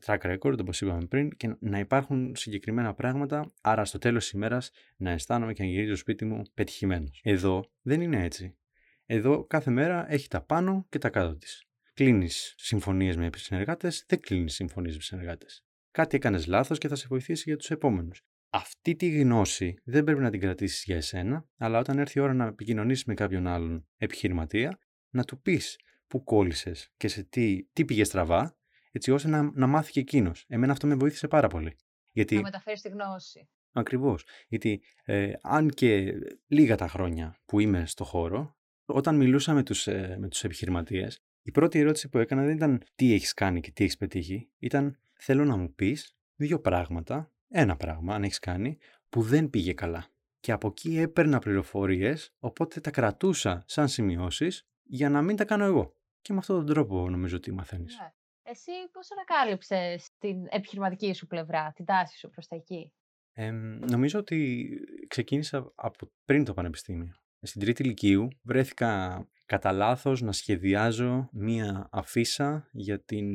[0.06, 4.72] track record, όπως είπαμε πριν, και να υπάρχουν συγκεκριμένα πράγματα, άρα στο τέλος της ημέρας
[4.98, 7.20] να αισθάνομαι και να γυρίζω στο σπίτι μου πετυχημένος.
[7.24, 8.58] Εδώ δεν είναι έτσι.
[9.06, 11.67] Εδώ κάθε μέρα έχει τα πάνω και τα κάτω της
[11.98, 15.46] κλείνεις συμφωνίες με συνεργάτε, δεν κλείνεις συμφωνίες με συνεργάτε.
[15.92, 18.22] Κάτι έκανες λάθος και θα σε βοηθήσει για τους επόμενους.
[18.50, 22.34] Αυτή τη γνώση δεν πρέπει να την κρατήσεις για εσένα, αλλά όταν έρθει η ώρα
[22.34, 24.80] να επικοινωνήσεις με κάποιον άλλον επιχειρηματία,
[25.10, 28.58] να του πεις πού κόλλησες και σε τι, τι πήγε στραβά,
[28.92, 30.46] έτσι ώστε να, να μάθει και εκείνος.
[30.48, 31.76] Εμένα αυτό με βοήθησε πάρα πολύ.
[32.12, 32.36] Γιατί...
[32.36, 33.50] Να μεταφέρεις τη γνώση.
[33.72, 34.26] Ακριβώς.
[34.48, 36.14] Γιατί ε, αν και
[36.48, 41.22] λίγα τα χρόνια που είμαι στο χώρο, όταν μιλούσα με τους, ε, με τους επιχειρηματίες,
[41.48, 44.50] η πρώτη ερώτηση που έκανα δεν ήταν τι έχεις κάνει και τι έχεις πετύχει.
[44.60, 48.78] Ήταν θέλω να μου πεις δύο πράγματα, ένα πράγμα αν έχεις κάνει,
[49.10, 50.08] που δεν πήγε καλά.
[50.40, 55.64] Και από εκεί έπαιρνα πληροφορίες, οπότε τα κρατούσα σαν σημειώσεις για να μην τα κάνω
[55.64, 55.94] εγώ.
[56.22, 57.98] Και με αυτόν τον τρόπο νομίζω ότι μαθαίνεις.
[58.00, 58.14] Ναι.
[58.44, 62.94] Εσύ πώς ανακάλυψες την επιχειρηματική σου πλευρά, την τάση σου προς τα εκεί;
[63.34, 63.52] Ε,
[63.92, 64.70] νομίζω ότι
[65.08, 67.14] ξεκίνησα από πριν το πανεπιστήμιο.
[67.42, 73.28] Στην τρίτη ηλικίου βρέθηκα κατά λάθος να σχεδιάζω μία αφίσα για την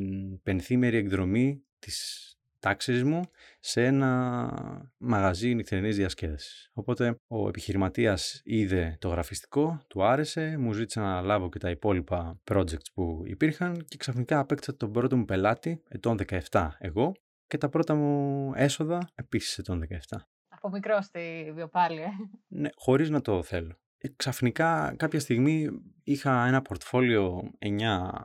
[0.42, 2.26] πενθήμερη εκδρομή της
[2.58, 3.20] τάξης μου
[3.60, 6.70] σε ένα μαγαζί νυχτερινής διασκέδασης.
[6.72, 12.40] Οπότε ο επιχειρηματίας είδε το γραφιστικό, του άρεσε, μου ζήτησε να λάβω και τα υπόλοιπα
[12.50, 16.18] projects που υπήρχαν και ξαφνικά απέκτησα τον πρώτο μου πελάτη, ετών
[16.50, 17.12] 17 εγώ,
[17.46, 20.16] και τα πρώτα μου έσοδα επίσης ετών 17.
[20.48, 22.10] Από μικρό στη βιοπάλια.
[22.48, 23.81] Ναι, χωρίς να το θέλω.
[24.04, 25.68] Ε, ξαφνικά κάποια στιγμή
[26.04, 27.68] είχα ένα πορτφόλιο 9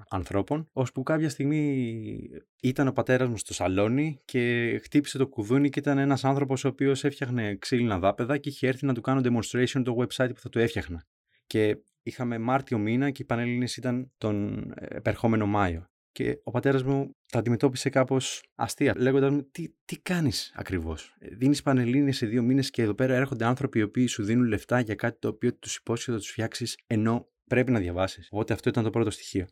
[0.10, 2.30] ανθρώπων, ώσπου κάποια στιγμή
[2.62, 6.68] ήταν ο πατέρας μου στο σαλόνι και χτύπησε το κουδούνι και ήταν ένας άνθρωπος ο
[6.68, 10.50] οποίος έφτιαχνε ξύλινα δάπεδα και είχε έρθει να του κάνω demonstration το website που θα
[10.50, 11.06] του έφτιαχνα.
[11.48, 15.90] Και είχαμε Μάρτιο μήνα και οι Πανελλήνες ήταν τον επερχόμενο Μάιο.
[16.18, 21.62] Και ο πατέρας μου τα αντιμετώπισε κάπως αστεία, λέγοντας μου: Τι, τι κάνεις ακριβώς; Δίνεις
[21.62, 24.96] πανελίνες σε δύο μήνες και εδώ πέρα έρχονται άνθρωποι οι οποίοι σου δίνουν λεφτά για
[24.96, 28.28] κάτι το οποίο τους υπόσχεται να τους φτιάξεις, ενώ πρέπει να διαβάσεις.
[28.32, 29.48] Οπότε αυτό ήταν το πρώτο στοιχείο.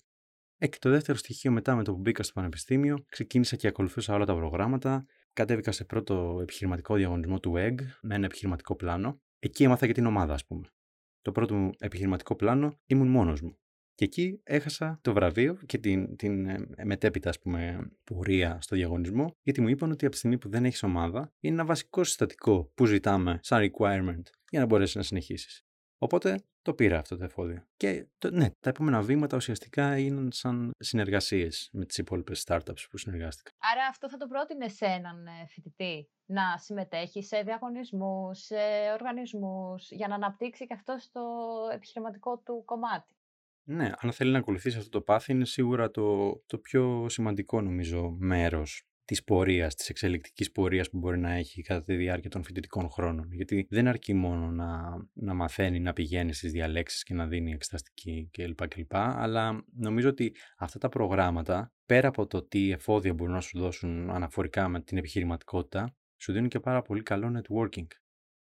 [0.58, 4.14] Ε, και το δεύτερο στοιχείο μετά με το που μπήκα στο πανεπιστήμιο, ξεκίνησα και ακολουθούσα
[4.14, 5.06] όλα τα προγράμματα.
[5.34, 9.22] Κατέβηκα σε πρώτο επιχειρηματικό διαγωνισμό του EG με ένα επιχειρηματικό πλάνο.
[9.40, 10.68] Εκεί έμαθα για την ομάδα, ας πούμε.
[11.22, 13.58] Το πρώτο μου επιχειρηματικό πλάνο ήμουν μόνος μου.
[13.96, 19.36] Και εκεί έχασα το βραβείο και την, την ε, μετέπειτα ας πούμε, πορεία στο διαγωνισμό,
[19.42, 22.72] γιατί μου είπαν ότι από τη στιγμή που δεν έχεις ομάδα, είναι ένα βασικό συστατικό
[22.76, 25.66] που ζητάμε σαν requirement για να μπορέσεις να συνεχίσεις.
[25.98, 27.66] Οπότε το πήρα αυτό το εφόδιο.
[27.78, 32.98] Και το, ναι, τα επόμενα βήματα ουσιαστικά είναι σαν συνεργασίες με τις υπόλοιπες startups που
[32.98, 33.52] συνεργάστηκα.
[33.74, 38.56] Άρα αυτό θα το πρότεινε σε έναν ε, φοιτητή να συμμετέχει σε διαγωνισμούς, σε
[38.94, 41.22] οργανισμούς, για να αναπτύξει και αυτό το
[41.74, 43.16] επιχειρηματικό του κομμάτι.
[43.68, 48.16] Ναι, αν θέλει να ακολουθήσει αυτό το πάθη είναι σίγουρα το, το πιο σημαντικό νομίζω
[48.20, 52.90] μέρος της πορείας, της εξελικτικής πορείας που μπορεί να έχει κατά τη διάρκεια των φοιτητικών
[52.90, 53.32] χρόνων.
[53.32, 58.30] Γιατί δεν αρκεί μόνο να, να μαθαίνει, να πηγαίνει στις διαλέξεις και να δίνει εξεταστική
[58.32, 58.68] κλπ.
[58.68, 58.96] κλπ.
[58.96, 64.10] Αλλά νομίζω ότι αυτά τα προγράμματα, πέρα από το τι εφόδια μπορούν να σου δώσουν
[64.10, 67.88] αναφορικά με την επιχειρηματικότητα, σου δίνουν και πάρα πολύ καλό networking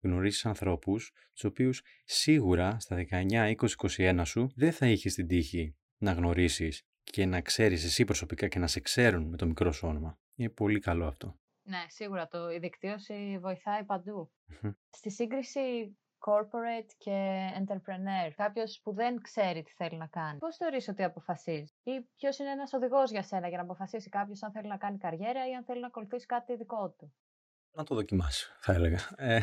[0.01, 5.75] γνωρίσεις ανθρώπους, τους οποίους σίγουρα στα 19, 20, 21 σου δεν θα είχες την τύχη
[5.97, 9.87] να γνωρίσεις και να ξέρεις εσύ προσωπικά και να σε ξέρουν με το μικρό σου
[9.87, 10.19] όνομα.
[10.35, 11.39] Είναι πολύ καλό αυτό.
[11.63, 13.81] Ναι, σίγουρα το, η δικτύωση βοηθάει
[14.89, 20.37] Στη σύγκριση corporate και entrepreneur, κάποιος που δεν ξέρει τι θέλει να κάνει.
[20.37, 24.43] Πώς θεωρείς ότι αποφασίζεις, ή ποιος είναι ένας οδηγός για σένα για να αποφασίσει κάποιος
[24.43, 27.13] αν θέλει να κάνει καριέρα ή αν θέλει να ακολουθήσει κάτι δικό του;
[27.77, 28.99] Να το δοκιμάσω, θα έλεγα.
[29.15, 29.39] Ε,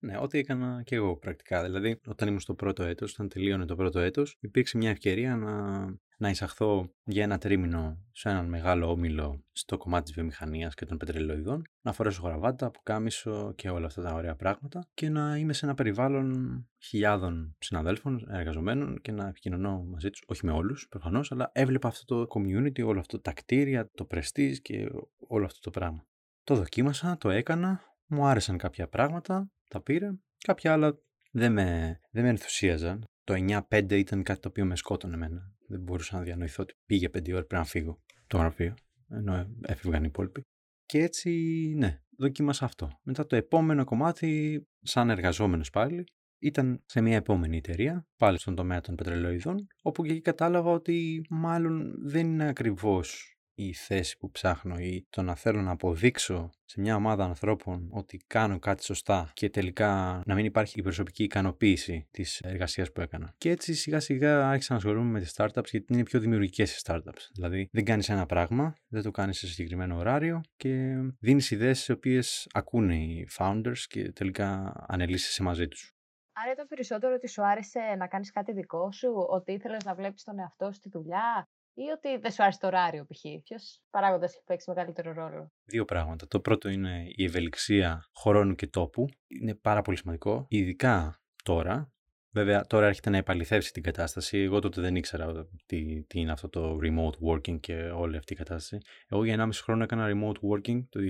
[0.00, 1.62] ναι, ό,τι έκανα και εγώ πρακτικά.
[1.62, 5.84] Δηλαδή, όταν ήμουν στο πρώτο έτος, όταν τελείωνε το πρώτο έτος, υπήρξε μια ευκαιρία να,
[6.18, 10.96] να εισαχθώ για ένα τρίμηνο σε έναν μεγάλο όμιλο στο κομμάτι της βιομηχανίας και των
[10.96, 15.64] πετρελαιοειδών, να φορέσω γραβάτα, κάμισο και όλα αυτά τα ωραία πράγματα και να είμαι σε
[15.64, 21.50] ένα περιβάλλον χιλιάδων συναδέλφων, εργαζομένων και να επικοινωνώ μαζί τους, όχι με όλους προφανώς, αλλά
[21.54, 24.88] έβλεπα αυτό το community, όλο αυτό τα κτίρια, το prestige και
[25.28, 26.06] όλο αυτό το πράγμα.
[26.48, 30.10] Το δοκίμασα, το έκανα, μου άρεσαν κάποια πράγματα, τα πήρε.
[30.38, 30.98] Κάποια άλλα
[31.30, 33.04] δεν με, δεν με ενθουσίαζαν.
[33.24, 33.34] Το
[33.70, 35.52] 9-5 ήταν κάτι το οποίο με σκότωνε εμένα.
[35.68, 38.74] Δεν μπορούσα να διανοηθώ ότι πήγε 5 ώρε πριν να φύγω το γραφείο,
[39.08, 40.42] ενώ έφευγαν οι υπόλοιποι.
[40.84, 41.30] Και έτσι,
[41.76, 42.90] ναι, δοκίμασα αυτό.
[43.02, 46.04] Μετά το επόμενο κομμάτι, σαν εργαζόμενος πάλι,
[46.38, 51.26] ήταν σε μια επόμενη εταιρεία, πάλι στον τομέα των πετρελαιοειδών, όπου και εκεί κατάλαβα ότι
[51.30, 56.80] μάλλον δεν είναι ακριβώς η θέση που ψάχνω ή το να θέλω να αποδείξω σε
[56.80, 62.08] μια ομάδα ανθρώπων ότι κάνω κάτι σωστά και τελικά να μην υπάρχει η προσωπική ικανοποίηση
[62.10, 63.34] της εργασίας που έκανα.
[63.38, 66.80] Και έτσι σιγά σιγά άρχισα να ασχολούμαι με τις startups γιατί είναι πιο δημιουργικές οι
[66.84, 67.28] startups.
[67.34, 71.92] Δηλαδή δεν κάνεις ένα πράγμα, δεν το κάνεις σε συγκεκριμένο ωράριο και δίνεις ιδέες τι
[71.92, 75.92] οποίες ακούνε οι founders και τελικά ανελίσσεσαι μαζί τους.
[76.32, 80.22] Άρα ήταν περισσότερο ότι σου άρεσε να κάνεις κάτι δικό σου, ότι ήθελες να βλέπεις
[80.24, 83.20] τον εαυτό σου στη δουλειά; Ή ότι δεν σου άρεσε το ωράριο π.χ.
[83.42, 86.26] Ποιος παράγοντας έχει παίξει μεγαλύτερο ρόλο; Δύο πράγματα.
[86.26, 89.08] Το πρώτο είναι η ευελιξία χρόνου και τόπου.
[89.26, 91.92] Είναι πάρα πολύ σημαντικό, ειδικά τώρα.
[92.30, 94.38] Βέβαια, τώρα έρχεται να επαληθεύσει την κατάσταση.
[94.38, 98.36] Εγώ τότε δεν ήξερα τι, τι είναι αυτό το remote working και όλη αυτή η
[98.36, 98.78] κατάσταση.
[99.08, 101.00] Εγώ για 1,5 χρόνο έκανα remote working το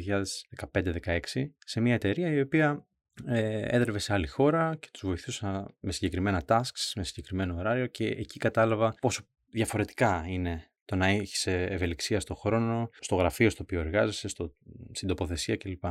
[1.03, 1.19] 2015-16
[1.59, 2.87] σε μια εταιρεία η οποία
[3.27, 8.07] ε, έδρευε σε άλλη χώρα και τους βοηθούσα με συγκεκριμένα tasks, με συγκεκριμένο ωράριο και
[8.07, 13.81] εκεί κατάλαβα πόσο διαφορετικά είναι το να έχεις ευελιξία στο χρόνο, στο γραφείο στο οποίο
[13.81, 14.55] εργάζεσαι, στο,
[14.93, 15.85] στην τοποθεσία κλπ.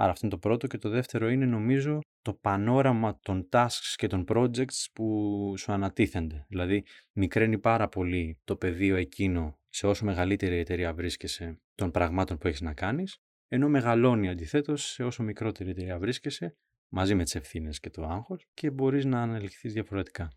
[0.00, 4.06] Άρα αυτό είναι το πρώτο και το δεύτερο είναι νομίζω το πανόραμα των tasks και
[4.06, 6.46] των projects που σου ανατίθενται.
[6.48, 12.46] Δηλαδή μικραίνει πάρα πολύ το πεδίο εκείνο σε όσο μεγαλύτερη εταιρεία βρίσκεσαι των πραγμάτων που
[12.46, 13.16] έχεις να κάνεις,
[13.48, 16.56] ενώ μεγαλώνει αντιθέτως σε όσο μικρότερη εταιρεία βρίσκεσαι
[16.88, 20.32] μαζί με τις ευθύνες και το άγχος και μπορείς να αναλυθείς διαφορετικά.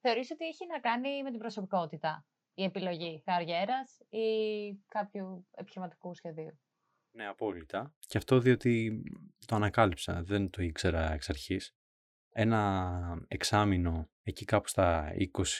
[0.00, 4.26] Θεωρείς ότι έχει να κάνει με την προσωπικότητα η επιλογή καριέρας ή
[4.86, 6.60] κάποιου επιχειρηματικού σχεδίου;
[7.10, 7.94] Ναι, απόλυτα.
[7.98, 9.02] Και αυτό διότι
[9.46, 11.75] το ανακάλυψα, δεν το ήξερα εξ αρχής.
[12.38, 15.12] Ένα εξάμεινο εκεί κάπου στα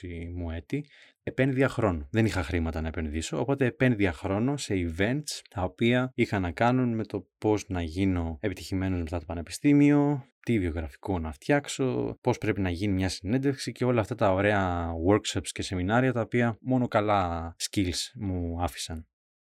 [0.03, 0.87] 20 μου έτη
[1.23, 2.09] επένδυα χρόνο.
[2.11, 6.95] Δεν είχα χρήματα να επενδύσω, οπότε επένδυα χρόνο σε events τα οποία είχαν να κάνουν
[6.95, 12.61] με το πώς να γίνω επιτυχημένος μετά το πανεπιστήμιο, τι βιογραφικό να φτιάξω, πώς πρέπει
[12.61, 16.89] να γίνει μια συνέντευξη και όλα αυτά τα ωραία workshops και σεμινάρια τα οποία μόνο
[16.89, 19.07] καλά skills μου άφησαν.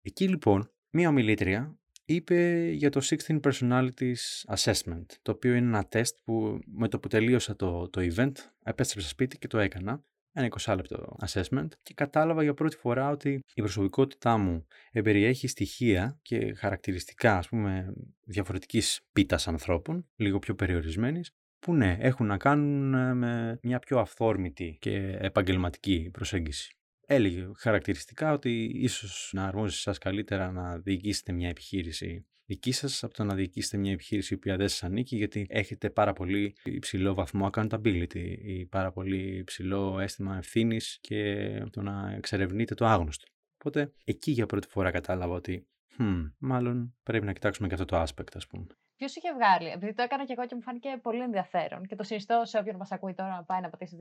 [0.01, 1.78] Εκεί λοιπόν μία ομιλήτρια
[2.13, 7.07] είπε για το 16 Personalities Assessment, το οποίο είναι ένα τεστ που με το που
[7.07, 8.31] τελείωσα το, το event
[8.63, 13.39] επέστρεψα σπίτι και το έκανα ένα 20 λεπτό assessment και κατάλαβα για πρώτη φορά ότι
[13.53, 17.93] η προσωπικότητά μου περιέχει στοιχεία και χαρακτηριστικά ας πούμε
[18.25, 23.99] διαφορετικής πίτας ανθρώπων, λίγο πιο περιορισμένης, που ναι, έχουν να κάνουν ε, με μια πιο
[23.99, 26.78] αυθόρμητη και επαγγελματική προσέγγιση.
[27.11, 33.13] Έλεγε χαρακτηριστικά ότι ίσως να αρμόζει σας καλύτερα να διοικήσετε μια επιχείρηση δική σας από
[33.13, 37.13] το να διοικήσετε μια επιχείρηση η οποία δεν σας ανήκει, γιατί έχετε πάρα πολύ υψηλό
[37.13, 43.27] βαθμό accountability ή πάρα πολύ υψηλό αίσθημα ευθύνης και το να εξερευνείτε το άγνωστο.
[43.53, 48.01] Οπότε εκεί για πρώτη φορά κατάλαβα ότι hm, μάλλον πρέπει να κοιτάξουμε και αυτό το
[48.01, 48.65] aspect, ας πούμε.
[48.95, 52.03] Ποιος είχε βγάλει, επειδή το έκανα και εγώ και μου φάνηκε πολύ ενδιαφέρον και το
[52.03, 53.97] συνιστώ σε όποιον μας ακούει τώρα να πάει να πατήσει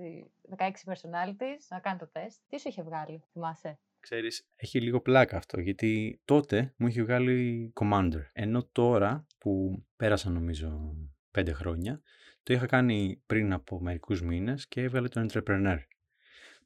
[0.57, 2.41] 16 personalities, να κάνει το τεστ.
[2.49, 7.73] Τι σου είχε βγάλει, θυμάσαι; Ξέρεις, έχει λίγο πλάκα αυτό, γιατί τότε μου είχε βγάλει
[7.81, 8.23] Commander.
[8.33, 10.97] Ενώ τώρα που πέρασαν νομίζω
[11.31, 12.03] πέντε χρόνια,
[12.43, 15.79] το είχα κάνει πριν από μερικούς μήνες και έβγαλε το Entrepreneur.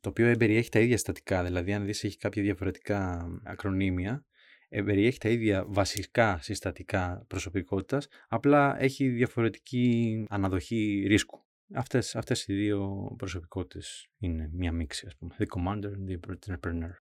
[0.00, 4.24] Το οποίο εμπεριέχει τα ίδια στατικά, δηλαδή αν δεις έχει κάποια διαφορετικά ακρονίμια,
[4.74, 11.44] εμπεριέχει τα ίδια βασικά συστατικά προσωπικότητας, απλά έχει διαφορετική αναδοχή ρίσκου.
[11.74, 15.34] Αυτές, αυτές οι δύο προσωπικότητες είναι μία μίξη, ας πούμε.
[15.38, 16.92] The Commander and the Entrepreneur.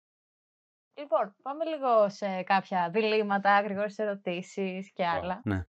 [0.97, 5.41] Λοιπόν, πάμε λίγο σε κάποια διλήμματα, γρήγορες ερωτήσεις και άλλα.
[5.43, 5.63] Ναι.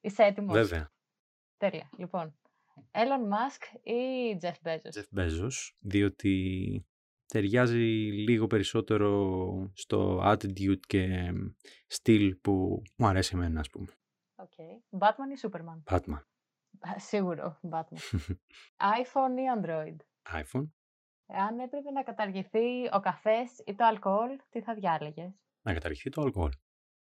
[0.00, 0.90] Είσαι έτοιμος; Βέβαια.
[1.56, 1.90] Τέλεια.
[1.98, 2.38] Λοιπόν,
[2.90, 5.00] Elon Musk ή Jeff Bezos?
[5.00, 6.86] Jeff Bezos, διότι
[7.26, 7.78] ταιριάζει
[8.12, 11.32] λίγο περισσότερο στο attitude και
[11.86, 13.92] στυλ που μου αρέσει εμένα, ας πούμε.
[14.36, 14.98] Okay.
[14.98, 15.94] Batman ή Superman?
[15.94, 16.20] Batman.
[16.96, 17.98] Σίγουρο, Batman.
[19.00, 19.96] iPhone ή Android?
[20.32, 20.68] iPhone.
[21.26, 26.22] Αν έπρεπε να καταργηθεί ο καφές ή το αλκοόλ, τι θα διάλεγες; Να καταργηθεί το
[26.22, 26.50] αλκοόλ.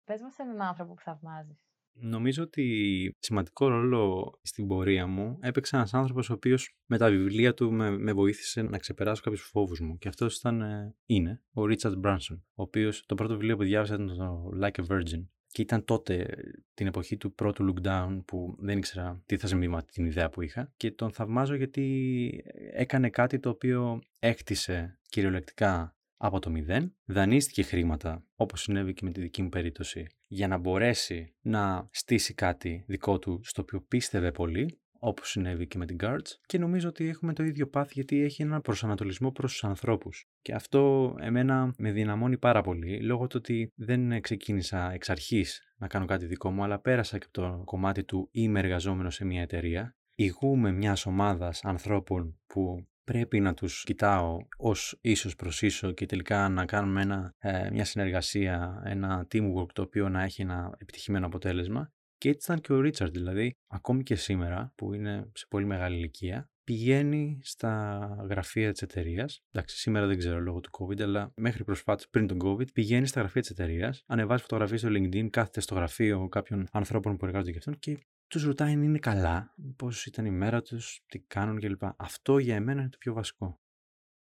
[0.05, 1.72] Πες μας έναν άνθρωπο που θαυμάζεις.
[1.95, 7.55] Νομίζω ότι σημαντικό ρόλο στην πορεία μου έπαιξε ένας άνθρωπος ο οποίος με τα βιβλία
[7.55, 9.99] του με, με βοήθησε να ξεπεράσω κάποιους φόβους μου.
[9.99, 13.95] Και αυτός ήταν, ε, είναι ο Richard Branson, ο οποίος το πρώτο βιβλίο που διάβασα
[13.95, 15.27] ήταν το Like a Virgin.
[15.47, 16.27] Και ήταν τότε
[16.75, 20.43] την εποχή του πρώτου lockdown που δεν ήξερα τι θα συμβεί με την ιδέα που
[20.43, 20.73] είχα.
[20.77, 28.25] Και τον θαυμάζω γιατί έκανε κάτι το οποίο έκτισε κυριολεκτικά από το μηδέν, δανείστηκε χρήματα,
[28.35, 33.19] όπως συνέβη και με τη δική μου περίπτωση, για να μπορέσει να στήσει κάτι δικό
[33.19, 37.33] του στο οποίο πίστευε πολύ, όπως συνέβη και με την Guards και νομίζω ότι έχουμε
[37.33, 40.25] το ίδιο πάθ γιατί έχει ένα προσανατολισμό προς τους ανθρώπους.
[40.43, 45.87] Και αυτό εμένα με δυναμώνει πάρα πολύ λόγω του ότι δεν ξεκίνησα εξ αρχής να
[45.87, 49.43] κάνω κάτι δικό μου αλλά πέρασα και από το κομμάτι του είμαι εργαζόμενος σε μια
[49.43, 49.97] εταιρεία.
[50.15, 56.49] Ηγούμε μιας ομάδας ανθρώπων που πρέπει να τους κοιτάω ως ίσως προς ίσο και τελικά
[56.49, 61.93] να κάνουμε ένα, ε, μια συνεργασία, ένα teamwork το οποίο να έχει ένα επιτυχημένο αποτέλεσμα.
[62.19, 65.97] Και έτσι ήταν και ο Ρίτσαρντ, δηλαδή, ακόμη και σήμερα, που είναι σε πολύ μεγάλη
[65.97, 69.45] ηλικία, πηγαίνει στα γραφεία της εταιρείας.
[69.51, 73.21] Εντάξει, σήμερα δεν ξέρω λόγω του COVID, αλλά μέχρι προσφάτως πριν τον COVID, πηγαίνει στα
[73.21, 77.59] γραφεία της εταιρείας, ανεβάζει φωτογραφίες στο LinkedIn, κάθεται στο γραφείο κάποιων ανθρώπων που εργάζονται για
[77.59, 77.99] αυτόν και
[78.33, 81.83] τους ρωτάει αν είναι καλά, πώς ήταν η μέρα τους, τι κάνουν κλπ.
[81.97, 83.61] Αυτό για εμένα είναι το πιο βασικό.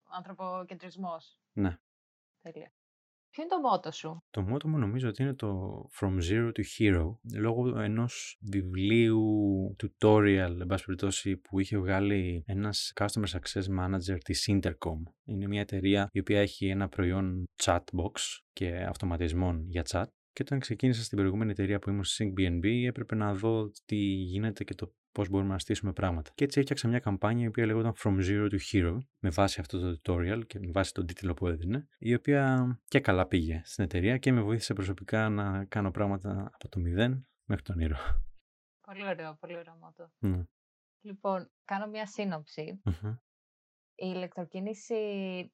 [0.04, 1.40] Ανθρωποκεντρισμός.
[1.54, 1.78] Ναι.
[2.42, 2.74] Τέλεια.
[3.30, 6.62] Ποιο είναι το μότο σου; Το μότο μου νομίζω ότι είναι το From Zero to
[6.78, 7.16] Hero.
[7.36, 9.26] Λόγω ενός βιβλίου
[9.84, 15.02] tutorial, εν πάση περιπτώσει, που είχε βγάλει ένας Customer Success Manager της Intercom.
[15.24, 18.12] Είναι μια εταιρεία η οποία έχει ένα προϊόν chatbox
[18.54, 23.16] και αυτοματισμών για chat και όταν ξεκίνησα στην προηγούμενη εταιρεία που ήμουν στη SyncBNB, έπρεπε
[23.16, 26.32] να δω τι γίνεται και το πώς μπορούμε να στήσουμε πράγματα.
[26.36, 29.80] Και έτσι έφτιαξα μια καμπάνια η οποία λέγονταν From Zero to Hero, με βάση αυτό
[29.80, 33.84] το tutorial και με βάση τον τίτλο που έδινε, η οποία και καλά πήγε στην
[33.84, 38.24] εταιρεία και με βοήθησε προσωπικά να κάνω πράγματα από το μηδέν μέχρι τον ήρωα.
[38.82, 40.12] Πολύ ωραίο, πολύ ωραίο μότο.
[40.20, 40.44] Ναι.
[41.02, 42.82] Λοιπόν, κάνω μια σύνοψη
[43.96, 44.96] Η ηλεκτροκίνηση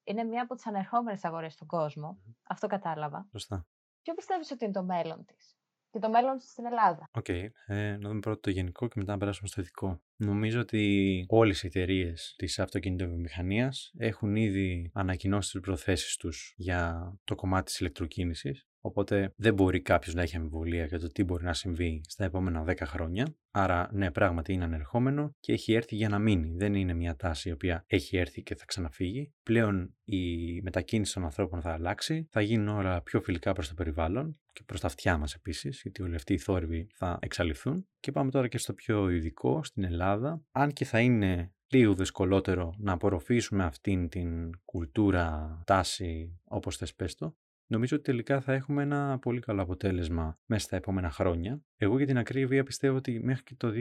[0.03, 2.19] είναι μία από τις ανερχόμενες αγορές στον κόσμο.
[2.43, 3.27] Αυτό κατάλαβα.
[3.31, 3.67] Σωστά.
[4.07, 5.55] Ποιο πιστεύεις ότι είναι το μέλλον της
[5.91, 7.25] και το μέλλον στην Ελλάδα; OK.
[7.27, 7.47] Okay.
[7.65, 10.01] Ε, να δούμε πρώτα το γενικό και μετά να περάσουμε στο ειδικό.
[10.15, 17.35] Νομίζω ότι όλες οι εταιρείες της αυτοκινητοβιομηχανίας έχουν ήδη ανακοινώσει τις προθέσεις τους για το
[17.35, 18.67] κομμάτι της ηλεκτροκίνησης.
[18.87, 22.65] Οπότε δεν μπορεί κάποιος να έχει αμφιβολία για το τι μπορεί να συμβεί στα επόμενα
[22.67, 23.35] 10 χρόνια.
[23.51, 26.53] Άρα, ναι, πράγματι είναι ανερχόμενο και έχει έρθει για να μείνει.
[26.55, 29.33] Δεν είναι μια τάση η οποία έχει έρθει και θα ξαναφύγει.
[29.43, 34.39] Πλέον η μετακίνηση των ανθρώπων θα αλλάξει, θα γίνουν όλα πιο φιλικά προς το περιβάλλον
[34.53, 37.87] και προς τα αυτιά μας επίσης, γιατί όλοι αυτοί οι θόρυβοι θα εξαλειφθούν.
[37.99, 40.41] Και πάμε τώρα και στο πιο ειδικό, στην Ελλάδα.
[40.51, 47.15] Αν και θα είναι λίγο δυσκολότερο να απορροφήσουμε αυτήν την κουλτούρα, τάση, όπως θες πες
[47.15, 47.35] το,
[47.69, 51.61] Νομίζω ότι τελικά θα έχουμε ένα πολύ καλό αποτέλεσμα μέσα στα επόμενα χρόνια.
[51.75, 53.71] Εγώ για την ακρίβεια πιστεύω ότι μέχρι και το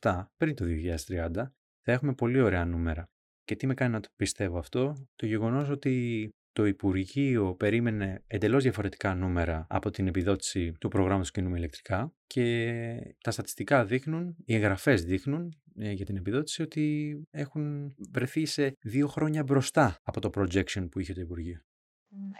[0.00, 0.64] 2026-27, πριν το
[1.06, 1.30] 2030,
[1.80, 3.10] θα έχουμε πολύ ωραία νούμερα.
[3.44, 8.62] Και τι με κάνει να το πιστεύω αυτό, το γεγονός ότι το Υπουργείο περίμενε εντελώς
[8.62, 15.04] διαφορετικά νούμερα από την επιδότηση του προγράμματος κινούμε ηλεκτρικά και τα στατιστικά δείχνουν, οι εγγραφές
[15.04, 20.88] δείχνουν ε, για την επιδότηση ότι έχουν βρεθεί σε δύο χρόνια μπροστά από το projection
[20.90, 21.60] που είχε το Υπουργείο.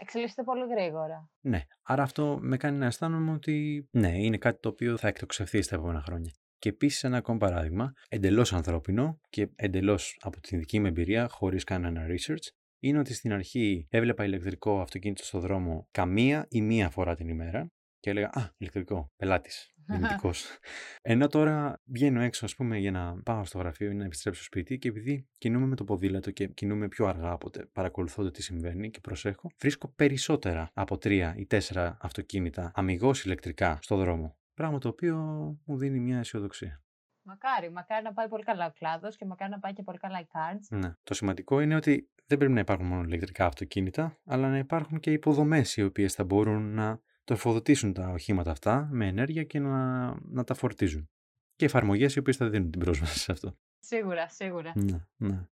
[0.01, 1.29] Εξελίσσεται πολύ γρήγορα.
[1.41, 1.61] Ναι.
[1.83, 5.75] Άρα αυτό με κάνει να αισθάνομαι ότι ναι, είναι κάτι το οποίο θα εκτοξευθεί στα
[5.75, 6.31] επόμενα χρόνια.
[6.57, 11.63] Και επίσης ένα ακόμα παράδειγμα, εντελώς ανθρώπινο και εντελώς από την δική μου εμπειρία, χωρίς
[11.63, 12.47] κανένα research,
[12.79, 17.71] είναι ότι στην αρχή έβλεπα ηλεκτρικό αυτοκίνητο στο δρόμο καμία ή μία φορά την ημέρα
[17.99, 20.31] και έλεγα Α, ηλεκτρικό, πελάτης, δυνητικό.
[21.01, 24.49] Ενώ τώρα βγαίνω έξω, ας πούμε, για να πάω στο γραφείο ή να επιστρέψω στο
[24.53, 28.41] σπίτι και επειδή κινούμαι με το ποδήλατο και κινούμαι πιο αργά από παρακολουθώ το τι
[28.41, 34.37] συμβαίνει και προσέχω, βρίσκω περισσότερα από τρία ή τέσσερα αυτοκίνητα αμυγός ηλεκτρικά στο δρόμο.
[34.53, 35.17] Πράγμα το οποίο
[35.65, 36.83] μου δίνει μια αισιοδοξία.
[37.23, 40.19] Μακάρι, μακάρι να πάει πολύ καλά ο κλάδος και μακάρι να πάει και πολύ καλά
[40.19, 40.77] οι cards.
[40.77, 40.93] Ναι.
[41.03, 45.11] Το σημαντικό είναι ότι δεν πρέπει να υπάρχουν μόνο ηλεκτρικά αυτοκίνητα, αλλά να υπάρχουν και
[45.11, 47.01] υποδομές οι οποίες θα μπορούν να
[47.31, 51.09] τροφοδοτήσουν τα οχήματα αυτά με ενέργεια και να, να τα φορτίζουν.
[51.55, 53.57] Και εφαρμογές οι οποίες θα δίνουν την πρόσβαση σε αυτό.
[53.79, 54.71] Σίγουρα, σίγουρα.
[54.75, 55.47] Ναι, ναι.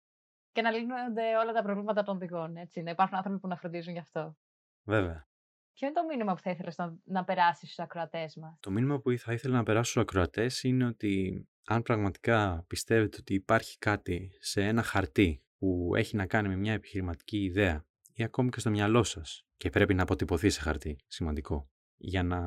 [0.52, 2.82] Και να λύνονται όλα τα προβλήματα των οδηγών, έτσι.
[2.82, 4.38] Να υπάρχουν άνθρωποι που να φροντίζουν γι' αυτό.
[4.84, 5.28] Βέβαια.
[5.74, 9.00] Ποιο είναι το μήνυμα που θα ήθελες να, να περάσεις στους ακροατές μας, Το μήνυμα
[9.00, 14.38] που θα ήθελα να περάσω στους ακροατές είναι ότι αν πραγματικά πιστεύετε ότι υπάρχει κάτι
[14.40, 18.70] σε ένα χαρτί που έχει να κάνει με μια επιχειρηματική ιδέα ή ακόμη και στο
[18.70, 21.70] μυαλό σας και πρέπει να αποτυπωθεί σε χαρτί, σημαντικό,
[22.02, 22.42] για να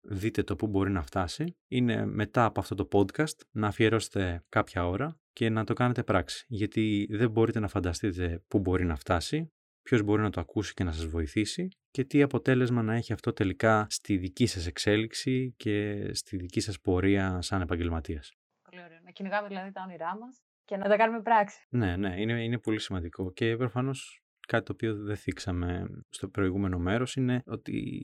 [0.00, 4.86] δείτε το πού μπορεί να φτάσει, είναι μετά από αυτό το podcast να αφιερώσετε κάποια
[4.86, 6.44] ώρα και να το κάνετε πράξη.
[6.48, 10.84] Γιατί δεν μπορείτε να φανταστείτε πού μπορεί να φτάσει ποιος μπορεί να το ακούσει και
[10.84, 16.08] να σας βοηθήσει και τι αποτέλεσμα να έχει αυτό τελικά στη δική σας εξέλιξη και
[16.14, 18.32] στη δική σας πορεία σαν επαγγελματίας.
[18.70, 19.00] Πολύ ωραία.
[19.00, 21.66] Να κυνηγάμε δηλαδή τα όνειρά μας και να τα κάνουμε πράξη.
[21.68, 26.78] Ναι, ναι, είναι, είναι πολύ σημαντικό και προφανώς κάτι το οποίο δεν θίξαμε στο προηγούμενο
[26.78, 27.96] μέρος είναι ότι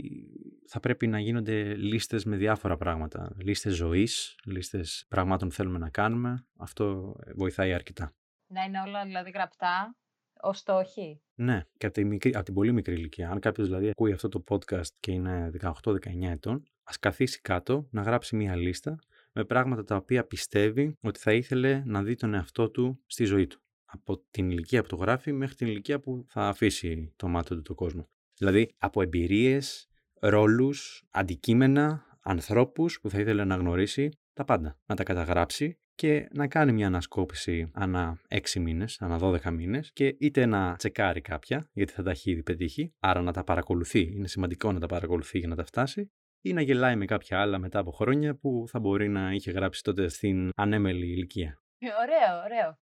[0.67, 3.33] θα πρέπει να γίνονται λίστες με διάφορα πράγματα.
[3.39, 6.47] Λίστες ζωής, λίστες πραγμάτων που θέλουμε να κάνουμε.
[6.57, 8.15] Αυτό βοηθάει αρκετά.
[8.47, 9.97] Να είναι όλα δηλαδή γραπτά
[10.41, 13.31] ως στόχοι; Ναι, και από, μικρή, από την πολύ μικρή ηλικία.
[13.31, 18.03] Αν κάποιος δηλαδή ακούει αυτό το podcast και είναι 18-19 ετών, ας καθίσει κάτω να
[18.03, 18.99] γράψει μια λίστα
[19.33, 23.47] με πράγματα τα οποία πιστεύει ότι θα ήθελε να δει τον εαυτό του στη ζωή
[23.47, 27.49] του από την ηλικία που το γράφει μέχρι την ηλικία που θα αφήσει το μάτι
[27.49, 28.09] του το κόσμο.
[28.39, 29.89] Δηλαδή από εμπειρίες,
[30.21, 34.79] ρόλους, αντικείμενα, ανθρώπους που θα ήθελε να γνωρίσει, τα πάντα.
[34.87, 40.17] Να τα καταγράψει και να κάνει μια ανασκόπηση ανά 6 μήνες, ανά 12 μήνες και
[40.19, 44.29] είτε να τσεκάρει κάποια, γιατί θα τα έχει ήδη πετύχει, άρα να τα παρακολουθεί, είναι
[44.29, 47.79] σημαντικό να τα παρακολουθεί για να τα φτάσει, ή να γελάει με κάποια άλλα μετά
[47.79, 51.63] από χρόνια που θα μπορεί να είχε γράψει τότε στην ανέμελη ηλικία.
[52.03, 52.79] Ωραίο, ωραίο.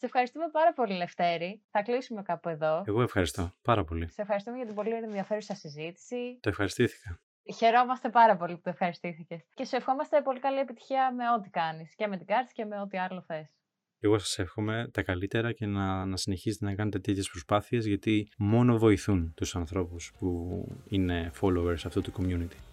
[0.00, 1.62] Σε ευχαριστούμε πάρα πολύ, Λευτέρη.
[1.70, 2.82] Θα κλείσουμε κάπου εδώ.
[2.86, 4.08] Εγώ ευχαριστώ πάρα πολύ.
[4.10, 6.38] Σε ευχαριστούμε για την πολύ ενδιαφέρουσα συζήτηση.
[6.40, 7.20] Το ευχαριστήθηκα.
[7.56, 9.40] Χαιρόμαστε πάρα πολύ που το ευχαριστήθηκες.
[9.54, 11.94] Και σου ευχόμαστε πολύ καλή επιτυχία με ό,τι κάνεις.
[11.94, 13.48] Και με την κάρτα και με ό,τι άλλο θες.
[13.98, 18.78] Εγώ σας εύχομαι τα καλύτερα και να, να συνεχίσετε να κάνετε τέτοιες προσπάθειες γιατί μόνο
[18.78, 20.28] βοηθούν τους ανθρώπους που
[20.88, 22.69] είναι followers αυτού του community.